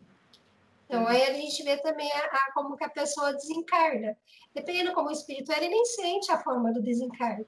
Então, 0.85 1.07
aí 1.07 1.23
a 1.23 1.33
gente 1.33 1.63
vê 1.63 1.77
também 1.77 2.11
a, 2.11 2.25
a, 2.25 2.51
como 2.53 2.77
que 2.77 2.83
a 2.83 2.89
pessoa 2.89 3.33
desencarna. 3.33 4.17
Dependendo 4.53 4.93
como 4.93 5.09
o 5.09 5.11
espírito 5.11 5.51
é, 5.51 5.57
ele 5.57 5.69
nem 5.69 5.85
sente 5.85 6.31
a 6.31 6.39
forma 6.39 6.71
do 6.71 6.81
desencarne. 6.81 7.45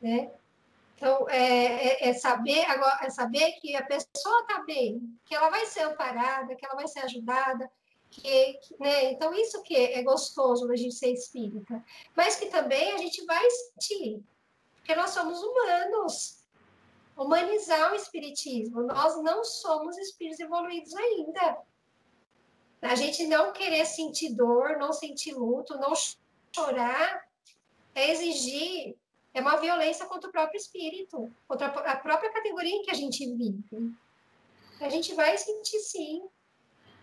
Né? 0.00 0.30
Então, 0.96 1.28
é, 1.28 2.06
é, 2.06 2.08
é, 2.08 2.14
saber 2.14 2.64
agora, 2.64 3.04
é 3.04 3.10
saber 3.10 3.52
que 3.60 3.76
a 3.76 3.84
pessoa 3.84 4.40
está 4.40 4.62
bem, 4.62 5.18
que 5.26 5.34
ela 5.34 5.50
vai 5.50 5.66
ser 5.66 5.82
amparada, 5.82 6.54
que 6.54 6.64
ela 6.64 6.74
vai 6.74 6.88
ser 6.88 7.00
ajudada. 7.00 7.70
Que, 8.08 8.54
que, 8.54 8.76
né? 8.80 9.10
Então, 9.10 9.34
isso 9.34 9.62
que 9.62 9.76
é 9.76 10.02
gostoso 10.02 10.66
da 10.68 10.76
gente 10.76 10.94
ser 10.94 11.12
espírita, 11.12 11.84
mas 12.14 12.36
que 12.36 12.46
também 12.46 12.92
a 12.92 12.98
gente 12.98 13.22
vai 13.26 13.44
sentir, 13.50 14.22
porque 14.76 14.94
nós 14.94 15.10
somos 15.10 15.42
humanos. 15.42 16.36
Humanizar 17.16 17.92
o 17.92 17.96
espiritismo. 17.96 18.82
Nós 18.82 19.20
não 19.22 19.42
somos 19.42 19.96
espíritos 19.96 20.38
evoluídos 20.38 20.94
ainda. 20.94 21.58
A 22.90 22.94
gente 22.94 23.26
não 23.26 23.52
querer 23.52 23.84
sentir 23.84 24.32
dor, 24.32 24.76
não 24.78 24.92
sentir 24.92 25.32
luto, 25.32 25.76
não 25.76 25.92
chorar, 26.54 27.26
é 27.94 28.10
exigir, 28.10 28.96
é 29.34 29.40
uma 29.40 29.56
violência 29.56 30.06
contra 30.06 30.28
o 30.28 30.32
próprio 30.32 30.56
espírito, 30.56 31.30
contra 31.48 31.66
a 31.66 31.96
própria 31.96 32.32
categoria 32.32 32.74
em 32.74 32.82
que 32.82 32.90
a 32.90 32.94
gente 32.94 33.26
vive. 33.34 33.92
A 34.80 34.88
gente 34.88 35.14
vai 35.14 35.36
sentir 35.36 35.80
sim, 35.80 36.22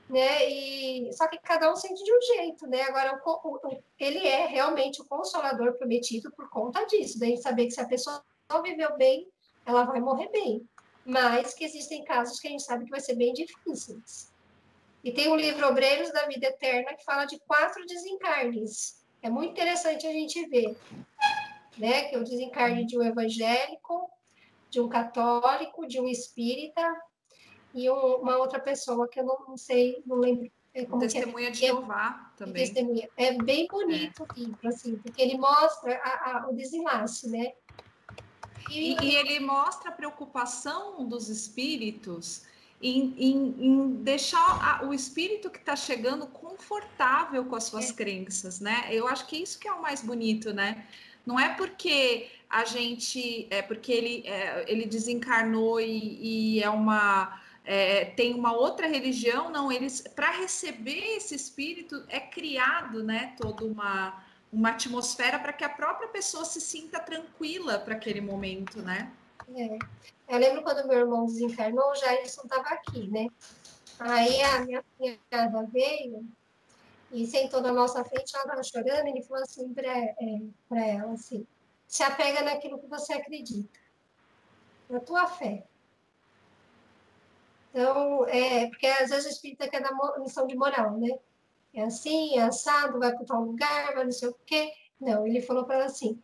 né? 0.10 0.50
E 0.50 1.12
só 1.14 1.28
que 1.28 1.38
cada 1.38 1.72
um 1.72 1.76
sente 1.76 2.04
de 2.04 2.14
um 2.14 2.22
jeito, 2.22 2.66
né? 2.66 2.84
Agora 2.84 3.22
o, 3.26 3.50
o, 3.50 3.60
ele 4.00 4.26
é 4.26 4.46
realmente 4.48 5.02
o 5.02 5.06
consolador 5.06 5.74
prometido 5.74 6.32
por 6.32 6.50
conta 6.50 6.86
disso, 6.86 7.20
daí 7.20 7.38
saber 7.38 7.66
que 7.66 7.72
se 7.72 7.82
a 7.82 7.88
pessoa 7.88 8.24
não 8.50 8.64
viveu 8.64 8.96
bem, 8.98 9.28
ela 9.66 9.84
vai 9.84 10.00
morrer 10.00 10.30
bem. 10.30 10.68
Mas 11.06 11.54
que 11.54 11.66
existem 11.66 12.04
casos 12.06 12.40
que 12.40 12.48
a 12.48 12.52
gente 12.52 12.64
sabe 12.64 12.86
que 12.86 12.92
vai 12.92 13.02
ser 13.02 13.16
bem 13.16 13.34
difíceis. 13.34 14.33
E 15.04 15.12
tem 15.12 15.30
um 15.30 15.36
livro 15.36 15.68
Obreiros 15.68 16.12
da 16.12 16.26
Vida 16.28 16.48
Eterna 16.48 16.94
que 16.94 17.04
fala 17.04 17.26
de 17.26 17.38
quatro 17.40 17.86
desencarnes. 17.86 19.04
É 19.22 19.30
muito 19.30 19.52
interessante 19.52 20.08
a 20.08 20.12
gente 20.12 20.48
ver, 20.48 20.78
né? 21.78 22.04
Que 22.04 22.16
é 22.16 22.20
o 22.20 22.24
desencarne 22.24 22.86
de 22.86 22.98
um 22.98 23.04
evangélico, 23.04 24.10
de 24.70 24.80
um 24.80 24.88
católico, 24.88 25.88
de 25.88 26.00
um 26.00 26.08
espírita 26.08 26.84
e 27.74 27.90
um, 27.90 28.16
uma 28.16 28.38
outra 28.38 28.60
pessoa 28.60 29.08
que 29.08 29.20
eu 29.20 29.26
não, 29.26 29.38
não 29.48 29.58
sei, 29.58 30.02
não 30.06 30.18
lembro 30.18 30.50
é 30.74 30.86
como 30.86 31.02
Testemunha 31.02 31.50
é. 31.50 31.52
de 31.52 31.60
Jeová 31.60 32.32
é, 32.34 32.38
também. 32.38 32.64
Testemunha. 32.64 33.10
É 33.16 33.34
bem 33.34 33.68
bonito 33.68 34.24
é. 34.24 34.26
o 34.26 34.36
livro, 34.36 34.68
assim, 34.68 34.96
porque 34.98 35.22
ele 35.22 35.38
mostra 35.38 35.96
a, 36.04 36.38
a, 36.38 36.50
o 36.50 36.56
desenlace, 36.56 37.30
né? 37.30 37.54
E, 38.70 38.96
e, 39.04 39.16
ele 39.16 39.40
mostra 39.40 39.90
a 39.90 39.94
preocupação 39.94 41.08
dos 41.08 41.30
espíritos 41.30 42.46
em, 42.84 43.16
em, 43.18 43.56
em 43.60 43.90
deixar 44.04 44.40
a, 44.62 44.86
o 44.86 44.94
espírito 44.94 45.50
que 45.50 45.58
está 45.58 45.76
chegando 45.76 46.28
confortável 46.28 47.46
com 47.46 47.56
as 47.56 47.64
suas 47.64 47.90
é. 47.90 47.94
crenças, 47.94 48.60
né? 48.60 48.88
Eu 48.92 49.08
acho 49.08 49.26
que 49.26 49.38
isso 49.38 49.58
que 49.58 49.68
é 49.68 49.72
o 49.72 49.82
mais 49.82 50.02
bonito, 50.02 50.54
né? 50.54 50.86
Não 51.26 51.40
é 51.40 51.50
porque 51.56 52.28
a 52.50 52.66
gente, 52.66 53.48
é 53.50 53.62
porque 53.62 53.92
ele, 53.92 54.28
é, 54.28 54.66
ele 54.68 54.86
desencarnou 54.86 55.80
e, 55.80 56.58
e 56.58 56.64
é 56.64 56.70
uma 56.70 57.42
é, 57.66 58.06
tem 58.06 58.34
uma 58.34 58.52
outra 58.52 58.86
religião, 58.88 59.50
não, 59.50 59.72
eles 59.72 60.02
para 60.02 60.32
receber 60.32 61.16
esse 61.16 61.34
espírito 61.34 62.04
é 62.10 62.20
criado, 62.20 63.02
né, 63.02 63.34
toda 63.38 63.64
uma 63.64 64.22
uma 64.52 64.70
atmosfera 64.70 65.40
para 65.40 65.52
que 65.52 65.64
a 65.64 65.70
própria 65.70 66.08
pessoa 66.10 66.46
se 66.46 66.62
sinta 66.62 67.00
tranquila 67.00 67.80
para 67.80 67.96
aquele 67.96 68.22
momento, 68.22 68.84
né? 68.84 69.12
É. 69.50 69.78
Eu 70.34 70.40
lembro 70.40 70.64
quando 70.64 70.88
meu 70.88 71.00
irmão 71.00 71.26
desencarnou, 71.26 71.92
o 71.92 71.96
Jairson 71.96 72.42
estava 72.44 72.70
aqui, 72.70 73.08
né? 73.08 73.28
Aí 74.00 74.42
a 74.42 74.62
minha 74.62 74.84
cunhada 74.98 75.64
veio 75.72 76.26
e 77.12 77.28
sentou 77.28 77.62
na 77.62 77.72
nossa 77.72 78.04
frente, 78.04 78.34
ela 78.34 78.44
estava 78.44 78.64
chorando, 78.64 79.08
ele 79.08 79.22
falou 79.22 79.44
assim 79.44 79.74
para 79.74 79.88
é, 79.88 80.16
ela, 80.72 81.14
assim, 81.14 81.46
se 81.88 82.02
apega 82.04 82.42
naquilo 82.42 82.80
que 82.80 82.88
você 82.88 83.14
acredita, 83.14 83.80
na 84.90 85.00
tua 85.00 85.28
fé. 85.28 85.64
Então, 87.70 88.26
é, 88.28 88.68
porque 88.68 88.88
às 88.88 89.10
vezes 89.10 89.26
o 89.26 89.30
espírita 89.30 89.70
quer 89.70 89.82
dar 89.82 89.92
lição 90.20 90.48
de 90.48 90.56
moral, 90.56 90.98
né? 90.98 91.18
É 91.74 91.84
assim, 91.84 92.38
é 92.38 92.44
assado, 92.44 93.00
vai 93.00 93.12
para 93.14 93.26
tal 93.26 93.44
lugar, 93.44 93.94
vai 93.94 94.06
não 94.06 94.12
sei 94.12 94.30
o 94.30 94.38
quê. 94.46 94.72
Não, 95.00 95.26
ele 95.26 95.42
falou 95.42 95.66
para 95.66 95.76
ela 95.76 95.86
assim, 95.86 96.22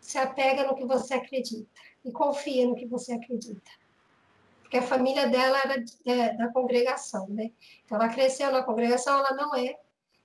se 0.00 0.18
apega 0.18 0.66
no 0.66 0.74
que 0.74 0.84
você 0.84 1.14
acredita 1.14 1.70
e 2.04 2.10
confia 2.10 2.66
no 2.66 2.74
que 2.74 2.86
você 2.86 3.12
acredita. 3.12 3.70
Porque 4.62 4.76
a 4.76 4.82
família 4.82 5.28
dela 5.28 5.58
era 5.58 5.78
de, 5.78 5.94
da 6.38 6.48
congregação, 6.48 7.28
né? 7.28 7.50
Então, 7.84 7.98
ela 7.98 8.08
cresceu 8.08 8.50
na 8.50 8.62
congregação, 8.62 9.18
ela 9.18 9.34
não 9.34 9.54
é 9.54 9.78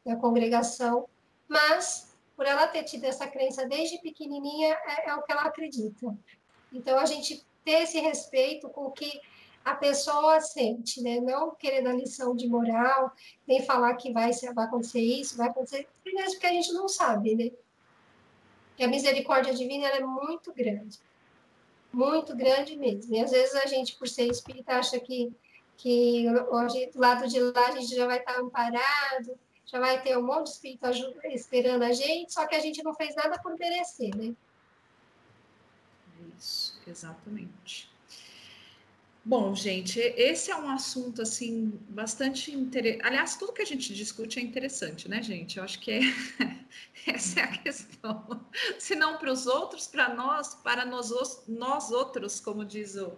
da 0.06 0.16
congregação, 0.16 1.08
mas 1.48 2.16
por 2.36 2.46
ela 2.46 2.68
ter 2.68 2.84
tido 2.84 3.04
essa 3.04 3.28
crença 3.28 3.68
desde 3.68 3.98
pequenininha, 4.00 4.78
é, 4.86 5.10
é 5.10 5.16
o 5.16 5.22
que 5.24 5.32
ela 5.32 5.42
acredita. 5.44 6.16
Então, 6.72 6.98
a 6.98 7.06
gente 7.06 7.46
ter 7.66 7.84
esse 7.84 8.00
respeito 8.00 8.70
com 8.70 8.86
o 8.86 8.92
que 8.92 9.20
a 9.66 9.76
pessoa 9.76 10.40
sente, 10.40 11.02
né? 11.02 11.20
Não 11.20 11.54
querer 11.54 11.82
dar 11.82 11.94
lição 11.94 12.34
de 12.34 12.48
moral, 12.48 13.12
nem 13.46 13.66
falar 13.66 13.96
que 13.96 14.14
vai, 14.14 14.32
vai 14.54 14.66
acontecer 14.66 15.02
isso, 15.02 15.36
vai 15.36 15.50
acontecer. 15.50 15.90
Primeiro, 16.02 16.32
porque 16.32 16.48
a 16.48 16.54
gente 16.54 16.72
não 16.72 16.88
sabe, 16.88 17.36
né? 17.36 17.52
E 18.80 18.84
a 18.86 18.88
misericórdia 18.88 19.54
divina 19.54 19.88
é 19.88 20.00
muito 20.00 20.54
grande 20.54 21.00
muito 21.92 22.36
grande 22.36 22.76
mesmo. 22.76 23.16
E 23.16 23.20
às 23.20 23.32
vezes 23.32 23.56
a 23.56 23.66
gente, 23.66 23.96
por 23.96 24.08
ser 24.08 24.28
espírita, 24.28 24.74
acha 24.74 25.00
que, 25.00 25.34
que 25.78 26.26
hoje, 26.50 26.88
do 26.88 27.00
lado 27.00 27.28
de 27.28 27.40
lá 27.40 27.68
a 27.68 27.72
gente 27.72 27.96
já 27.96 28.06
vai 28.06 28.20
estar 28.20 28.40
amparado, 28.40 29.38
já 29.66 29.80
vai 29.80 30.02
ter 30.02 30.18
um 30.18 30.26
monte 30.26 30.46
de 30.46 30.52
espírito 30.52 30.88
esperando 31.26 31.84
a 31.84 31.92
gente, 31.92 32.34
só 32.34 32.46
que 32.48 32.56
a 32.56 32.60
gente 32.60 32.84
não 32.84 32.94
fez 32.94 33.16
nada 33.16 33.40
por 33.42 33.58
merecer, 33.58 34.16
né? 34.16 34.34
Isso, 36.38 36.80
exatamente. 36.88 37.90
Bom, 39.28 39.54
gente, 39.54 40.00
esse 40.00 40.50
é 40.52 40.56
um 40.56 40.70
assunto 40.70 41.22
assim 41.22 41.78
bastante 41.90 42.50
interessante. 42.50 43.06
Aliás, 43.06 43.36
tudo 43.36 43.52
que 43.52 43.62
a 43.62 43.66
gente 43.66 43.94
discute 43.94 44.40
é 44.40 44.42
interessante, 44.42 45.10
né, 45.10 45.22
gente? 45.22 45.58
Eu 45.58 45.66
acho 45.66 45.82
que 45.82 45.92
é... 45.92 46.00
essa 47.06 47.42
é 47.42 47.44
a 47.44 47.48
questão. 47.48 48.26
Se 48.80 48.96
não 48.96 49.18
para 49.18 49.30
os 49.30 49.46
outros, 49.46 49.86
para 49.86 50.16
nós, 50.16 50.56
para 50.56 50.86
nós, 50.86 51.44
nós 51.46 51.92
outros, 51.92 52.40
como 52.40 52.64
diz 52.64 52.96
o, 52.96 53.12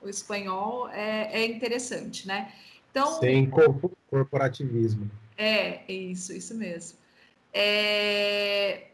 o 0.00 0.08
espanhol, 0.08 0.88
é, 0.90 1.40
é 1.42 1.44
interessante, 1.44 2.24
né? 2.28 2.54
Então, 2.92 3.18
Sem 3.18 3.50
corporativismo. 4.08 5.10
É, 5.36 5.92
isso, 5.92 6.32
isso 6.32 6.54
mesmo. 6.54 6.96
É... 7.52 8.90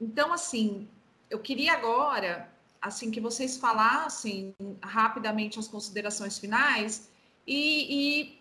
Então, 0.00 0.32
assim, 0.32 0.88
eu 1.30 1.38
queria 1.38 1.74
agora 1.74 2.50
assim 2.80 3.10
que 3.10 3.20
vocês 3.20 3.56
falassem 3.56 4.54
rapidamente 4.82 5.58
as 5.58 5.68
considerações 5.68 6.38
finais 6.38 7.08
e, 7.46 7.60
e 7.90 8.38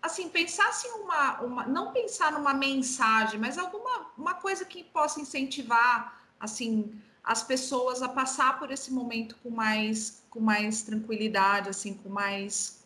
assim 0.00 0.28
pensassem 0.28 0.90
uma, 0.92 1.40
uma 1.40 1.66
não 1.66 1.92
pensar 1.92 2.32
numa 2.32 2.54
mensagem, 2.54 3.38
mas 3.38 3.58
alguma 3.58 4.10
uma 4.16 4.34
coisa 4.34 4.64
que 4.64 4.84
possa 4.84 5.20
incentivar 5.20 6.20
assim 6.40 7.00
as 7.22 7.42
pessoas 7.42 8.02
a 8.02 8.08
passar 8.08 8.58
por 8.58 8.70
esse 8.70 8.92
momento 8.92 9.36
com 9.42 9.50
mais 9.50 10.22
com 10.28 10.40
mais 10.40 10.82
tranquilidade, 10.82 11.68
assim, 11.68 11.94
com 11.94 12.08
mais 12.08 12.82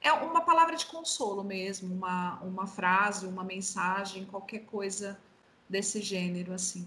é 0.00 0.12
uma 0.12 0.42
palavra 0.42 0.76
de 0.76 0.84
consolo 0.84 1.42
mesmo, 1.42 1.92
uma, 1.94 2.38
uma 2.42 2.66
frase, 2.66 3.26
uma 3.26 3.42
mensagem, 3.42 4.26
qualquer 4.26 4.60
coisa 4.60 5.18
desse 5.66 6.02
gênero, 6.02 6.52
assim. 6.52 6.86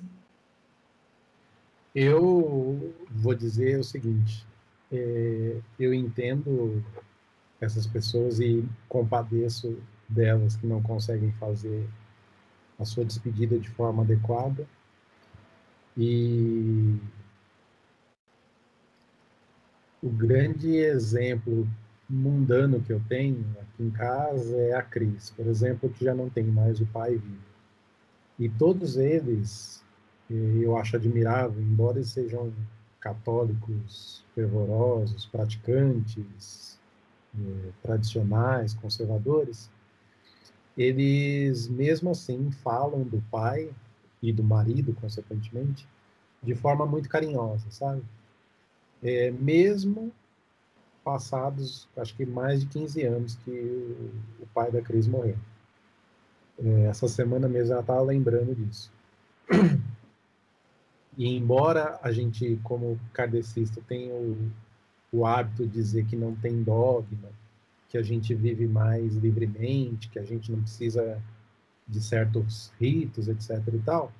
Eu 1.99 2.93
vou 3.09 3.33
dizer 3.33 3.79
o 3.79 3.83
seguinte: 3.83 4.45
é, 4.91 5.59
eu 5.79 5.91
entendo 5.95 6.83
essas 7.59 7.87
pessoas 7.87 8.39
e 8.39 8.63
compadeço 8.87 9.75
delas 10.07 10.55
que 10.55 10.67
não 10.67 10.79
conseguem 10.79 11.31
fazer 11.39 11.89
a 12.77 12.85
sua 12.85 13.03
despedida 13.03 13.57
de 13.57 13.67
forma 13.71 14.03
adequada. 14.03 14.67
E 15.97 16.99
o 19.99 20.09
grande 20.09 20.75
exemplo 20.75 21.67
mundano 22.07 22.79
que 22.79 22.93
eu 22.93 23.01
tenho 23.09 23.43
aqui 23.59 23.83
em 23.83 23.89
casa 23.89 24.55
é 24.55 24.75
a 24.75 24.83
Cris, 24.83 25.31
por 25.31 25.47
exemplo, 25.47 25.89
que 25.89 26.05
já 26.05 26.13
não 26.13 26.29
tem 26.29 26.43
mais 26.43 26.79
o 26.79 26.85
pai 26.85 27.15
vivo. 27.15 27.41
E 28.37 28.47
todos 28.47 28.97
eles 28.97 29.83
eu 30.29 30.77
acho 30.77 30.95
admirável, 30.95 31.61
embora 31.61 31.97
eles 31.97 32.09
sejam 32.09 32.51
católicos 32.99 34.23
fervorosos, 34.35 35.25
praticantes, 35.25 36.77
eh, 37.35 37.71
tradicionais, 37.81 38.73
conservadores, 38.73 39.69
eles 40.77 41.67
mesmo 41.67 42.11
assim 42.11 42.51
falam 42.51 43.03
do 43.03 43.21
pai 43.31 43.73
e 44.21 44.31
do 44.33 44.43
marido, 44.43 44.93
consequentemente, 44.93 45.87
de 46.43 46.53
forma 46.53 46.85
muito 46.85 47.09
carinhosa, 47.09 47.65
sabe? 47.69 48.03
É, 49.01 49.31
mesmo 49.31 50.11
passados, 51.03 51.87
acho 51.95 52.15
que 52.15 52.25
mais 52.25 52.61
de 52.61 52.67
15 52.67 53.03
anos 53.03 53.35
que 53.37 53.49
o, 53.49 54.43
o 54.43 54.47
pai 54.53 54.71
da 54.71 54.81
Cris 54.81 55.07
morreu. 55.07 55.37
É, 56.59 56.85
essa 56.85 57.07
semana 57.07 57.47
mesmo 57.47 57.73
ela 57.73 57.81
estava 57.81 58.01
lembrando 58.01 58.53
disso. 58.53 58.91
E 61.17 61.35
embora 61.35 61.99
a 62.03 62.11
gente, 62.11 62.59
como 62.63 62.99
kardecista, 63.11 63.81
tenha 63.87 64.13
o, 64.13 64.37
o 65.11 65.25
hábito 65.25 65.65
de 65.65 65.73
dizer 65.73 66.05
que 66.05 66.15
não 66.15 66.35
tem 66.35 66.61
dogma, 66.61 67.29
que 67.89 67.97
a 67.97 68.03
gente 68.03 68.35
vive 68.35 68.67
mais 68.67 69.15
livremente, 69.15 70.09
que 70.09 70.19
a 70.19 70.23
gente 70.23 70.51
não 70.51 70.61
precisa 70.61 71.21
de 71.87 72.01
certos 72.01 72.71
ritos, 72.79 73.27
etc. 73.27 73.61
e 73.73 73.79
tal. 73.79 74.11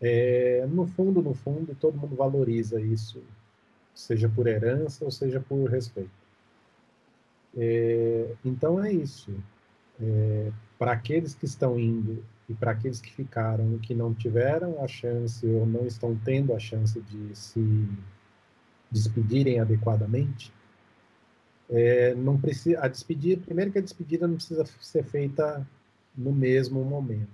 É, 0.00 0.64
no 0.70 0.86
fundo, 0.86 1.20
no 1.20 1.34
fundo, 1.34 1.74
todo 1.74 1.98
mundo 1.98 2.14
valoriza 2.14 2.80
isso, 2.80 3.20
seja 3.92 4.28
por 4.28 4.46
herança 4.46 5.04
ou 5.04 5.10
seja 5.10 5.40
por 5.40 5.68
respeito. 5.68 6.10
É, 7.56 8.32
então 8.44 8.82
é 8.82 8.92
isso. 8.92 9.34
É, 10.00 10.52
para 10.78 10.92
aqueles 10.92 11.34
que 11.34 11.46
estão 11.46 11.78
indo 11.80 12.22
e 12.48 12.54
para 12.54 12.70
aqueles 12.70 13.00
que 13.00 13.12
ficaram 13.12 13.74
e 13.74 13.78
que 13.78 13.94
não 13.94 14.14
tiveram 14.14 14.82
a 14.82 14.88
chance 14.88 15.46
ou 15.46 15.66
não 15.66 15.86
estão 15.86 16.16
tendo 16.24 16.54
a 16.54 16.58
chance 16.58 16.98
de 17.00 17.36
se 17.36 17.88
despedirem 18.90 19.60
adequadamente, 19.60 20.52
é, 21.68 22.14
não 22.14 22.40
precisa 22.40 22.80
a 22.80 22.88
despedida 22.88 23.42
primeiro 23.44 23.70
que 23.70 23.78
a 23.78 23.82
despedida 23.82 24.26
não 24.26 24.36
precisa 24.36 24.64
ser 24.80 25.04
feita 25.04 25.66
no 26.16 26.32
mesmo 26.32 26.82
momento. 26.82 27.28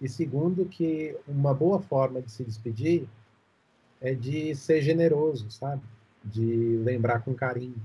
E 0.00 0.08
segundo 0.08 0.66
que 0.66 1.16
uma 1.26 1.54
boa 1.54 1.80
forma 1.80 2.20
de 2.20 2.30
se 2.30 2.44
despedir 2.44 3.08
é 4.00 4.14
de 4.14 4.54
ser 4.54 4.82
generoso 4.82 5.50
sabe? 5.50 5.82
De 6.22 6.76
lembrar 6.84 7.20
com 7.20 7.34
carinho. 7.34 7.80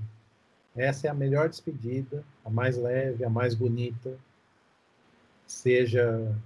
Essa 0.76 1.06
é 1.06 1.10
a 1.10 1.14
melhor 1.14 1.48
despedida 1.48 2.22
a 2.44 2.50
mais 2.50 2.76
leve 2.76 3.24
a 3.24 3.30
mais 3.30 3.54
bonita 3.54 4.18
seja 5.46 6.36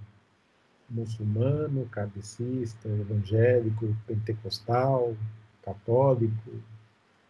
muçulmano, 0.89 1.85
kardecista, 1.87 2.87
evangélico, 2.87 3.95
pentecostal, 4.05 5.15
católico, 5.63 6.51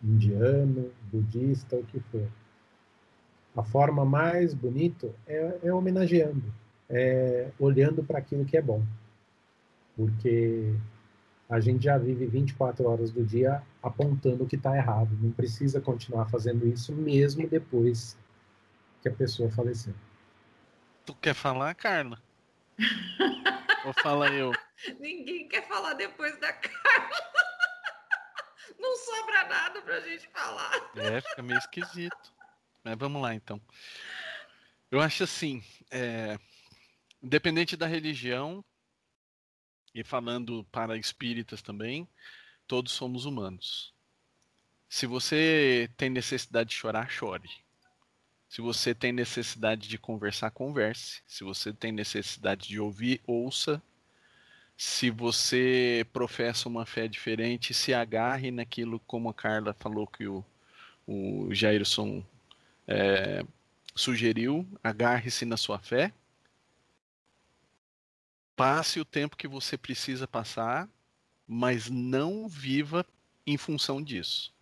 indiano, 0.03 0.91
budista, 1.11 1.75
o 1.75 1.83
que 1.83 1.99
for. 1.99 2.27
A 3.55 3.63
forma 3.63 4.03
mais 4.03 4.53
bonita 4.53 5.13
é, 5.27 5.59
é 5.63 5.73
homenageando, 5.73 6.53
é 6.89 7.51
olhando 7.59 8.03
para 8.03 8.19
aquilo 8.19 8.45
que 8.45 8.57
é 8.57 8.61
bom. 8.61 8.83
Porque 9.95 10.75
a 11.49 11.59
gente 11.59 11.83
já 11.83 11.97
vive 11.97 12.25
24 12.25 12.87
horas 12.87 13.11
do 13.11 13.23
dia 13.23 13.61
apontando 13.81 14.43
o 14.43 14.47
que 14.47 14.55
está 14.55 14.75
errado. 14.75 15.15
Não 15.21 15.31
precisa 15.31 15.79
continuar 15.79 16.25
fazendo 16.29 16.67
isso 16.67 16.91
mesmo 16.93 17.47
depois 17.47 18.17
que 19.01 19.09
a 19.09 19.11
pessoa 19.11 19.51
faleceu. 19.51 19.93
Tu 21.05 21.13
quer 21.15 21.35
falar, 21.35 21.75
Carla? 21.75 22.17
Ou 23.85 23.93
fala 23.93 24.29
eu? 24.29 24.51
Ninguém 24.99 25.47
quer 25.47 25.67
falar 25.67 25.93
depois 25.93 26.39
da 26.39 26.53
Carla. 26.53 27.09
Não 28.79 28.95
sobra 28.97 29.43
nada 29.45 29.81
pra 29.81 29.99
gente 30.01 30.27
falar. 30.29 30.91
É, 30.95 31.21
fica 31.21 31.41
meio 31.41 31.57
esquisito. 31.57 32.33
Mas 32.83 32.97
vamos 32.97 33.21
lá 33.21 33.33
então. 33.33 33.61
Eu 34.91 34.99
acho 34.99 35.23
assim, 35.23 35.63
é, 35.89 36.37
independente 37.21 37.77
da 37.77 37.87
religião, 37.87 38.63
e 39.93 40.03
falando 40.03 40.63
para 40.65 40.97
espíritas 40.97 41.61
também, 41.61 42.07
todos 42.67 42.91
somos 42.91 43.25
humanos. 43.25 43.93
Se 44.89 45.05
você 45.05 45.89
tem 45.97 46.09
necessidade 46.09 46.69
de 46.69 46.75
chorar, 46.75 47.09
chore. 47.09 47.49
Se 48.53 48.61
você 48.61 48.93
tem 48.93 49.11
necessidade 49.11 49.87
de 49.87 49.97
conversar, 49.97 50.51
converse. 50.51 51.23
Se 51.25 51.43
você 51.43 51.73
tem 51.73 51.91
necessidade 51.91 52.67
de 52.67 52.79
ouvir, 52.79 53.19
ouça 53.25 53.81
se 54.77 55.09
você 55.09 56.05
professa 56.11 56.67
uma 56.67 56.85
fé 56.85 57.07
diferente, 57.07 57.73
se 57.73 57.93
agarre 57.93 58.51
naquilo, 58.51 58.99
como 59.01 59.29
a 59.29 59.33
Carla 59.33 59.73
falou 59.73 60.05
que 60.05 60.27
o, 60.27 60.43
o 61.07 61.53
Jairson 61.53 62.23
é, 62.87 63.45
sugeriu, 63.95 64.67
agarre-se 64.83 65.45
na 65.45 65.57
sua 65.57 65.79
fé. 65.79 66.11
Passe 68.55 68.99
o 68.99 69.05
tempo 69.05 69.37
que 69.37 69.47
você 69.47 69.77
precisa 69.77 70.27
passar, 70.27 70.87
mas 71.47 71.89
não 71.89 72.47
viva 72.47 73.05
em 73.47 73.57
função 73.57 74.01
disso. 74.01 74.53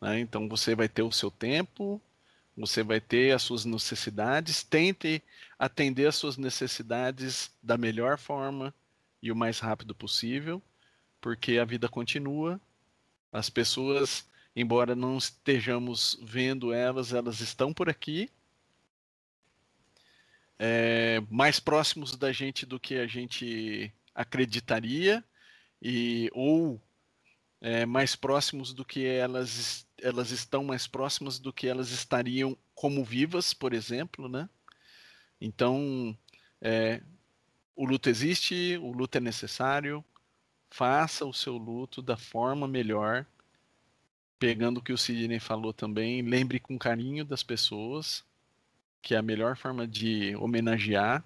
Né? 0.00 0.20
Então 0.20 0.48
você 0.48 0.74
vai 0.74 0.88
ter 0.88 1.02
o 1.02 1.12
seu 1.12 1.30
tempo, 1.30 2.00
você 2.56 2.82
vai 2.82 3.00
ter 3.00 3.32
as 3.32 3.42
suas 3.42 3.64
necessidades, 3.64 4.62
tente 4.62 5.22
atender 5.58 6.06
as 6.06 6.16
suas 6.16 6.36
necessidades 6.36 7.50
da 7.62 7.76
melhor 7.76 8.18
forma, 8.18 8.74
e 9.22 9.32
o 9.32 9.36
mais 9.36 9.58
rápido 9.58 9.94
possível, 9.94 10.62
porque 11.20 11.58
a 11.58 11.64
vida 11.64 11.88
continua. 11.88 12.60
As 13.32 13.50
pessoas, 13.50 14.28
embora 14.54 14.94
não 14.94 15.18
estejamos 15.18 16.18
vendo 16.22 16.72
elas, 16.72 17.12
elas 17.12 17.40
estão 17.40 17.72
por 17.72 17.88
aqui. 17.88 18.30
É, 20.58 21.20
mais 21.28 21.60
próximos 21.60 22.16
da 22.16 22.32
gente 22.32 22.64
do 22.64 22.80
que 22.80 22.94
a 22.94 23.06
gente 23.06 23.92
acreditaria 24.14 25.22
e 25.82 26.30
ou 26.32 26.80
é, 27.60 27.86
mais 27.86 28.14
próximos 28.14 28.72
do 28.72 28.84
que 28.84 29.04
elas 29.04 29.86
elas 30.02 30.30
estão 30.30 30.62
mais 30.62 30.86
próximas 30.86 31.38
do 31.38 31.52
que 31.52 31.66
elas 31.66 31.90
estariam 31.90 32.56
como 32.74 33.02
vivas, 33.02 33.54
por 33.54 33.72
exemplo, 33.72 34.28
né? 34.28 34.48
Então, 35.40 36.16
é, 36.60 37.02
o 37.74 37.84
luto 37.86 38.08
existe, 38.08 38.78
o 38.78 38.92
luto 38.92 39.18
é 39.18 39.20
necessário. 39.20 40.04
Faça 40.70 41.24
o 41.24 41.32
seu 41.32 41.56
luto 41.56 42.02
da 42.02 42.16
forma 42.16 42.66
melhor. 42.68 43.26
Pegando 44.38 44.78
o 44.78 44.82
que 44.82 44.92
o 44.92 44.98
Sidney 44.98 45.40
falou 45.40 45.72
também, 45.72 46.20
lembre 46.22 46.60
com 46.60 46.78
carinho 46.78 47.24
das 47.24 47.42
pessoas, 47.42 48.22
que 49.00 49.14
é 49.14 49.18
a 49.18 49.22
melhor 49.22 49.56
forma 49.56 49.86
de 49.86 50.36
homenagear. 50.36 51.24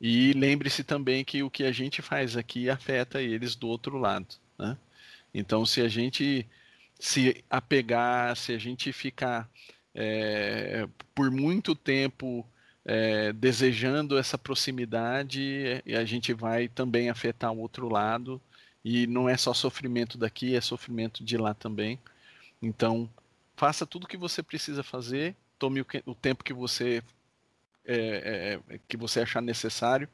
E 0.00 0.32
lembre-se 0.32 0.82
também 0.82 1.24
que 1.24 1.42
o 1.42 1.50
que 1.50 1.64
a 1.64 1.72
gente 1.72 2.00
faz 2.00 2.36
aqui 2.36 2.70
afeta 2.70 3.20
eles 3.20 3.54
do 3.54 3.68
outro 3.68 3.98
lado. 3.98 4.34
Né? 4.58 4.76
Então, 5.34 5.64
se 5.64 5.80
a 5.80 5.88
gente 5.88 6.46
se 6.98 7.44
apegar, 7.50 8.36
se 8.36 8.52
a 8.52 8.58
gente 8.58 8.92
ficar 8.92 9.50
é, 9.94 10.86
por 11.14 11.30
muito 11.30 11.74
tempo 11.74 12.46
é, 12.84 13.32
desejando 13.32 14.18
essa 14.18 14.36
proximidade 14.36 15.82
e 15.84 15.96
a 15.96 16.04
gente 16.04 16.32
vai 16.32 16.68
também 16.68 17.10
afetar 17.10 17.52
o 17.52 17.58
outro 17.58 17.88
lado 17.88 18.40
e 18.84 19.06
não 19.06 19.28
é 19.28 19.36
só 19.36 19.54
sofrimento 19.54 20.18
daqui, 20.18 20.54
é 20.54 20.60
sofrimento 20.60 21.24
de 21.24 21.36
lá 21.36 21.54
também. 21.54 21.98
Então, 22.60 23.08
faça 23.56 23.86
tudo 23.86 24.04
o 24.04 24.08
que 24.08 24.16
você 24.16 24.42
precisa 24.42 24.82
fazer, 24.82 25.36
tome 25.58 25.80
o, 25.80 25.84
que, 25.84 26.02
o 26.06 26.14
tempo 26.14 26.44
que 26.44 26.52
você 26.52 27.02
é, 27.84 28.60
que 28.86 28.96
você 28.96 29.20
achar 29.20 29.40
necessário, 29.42 30.08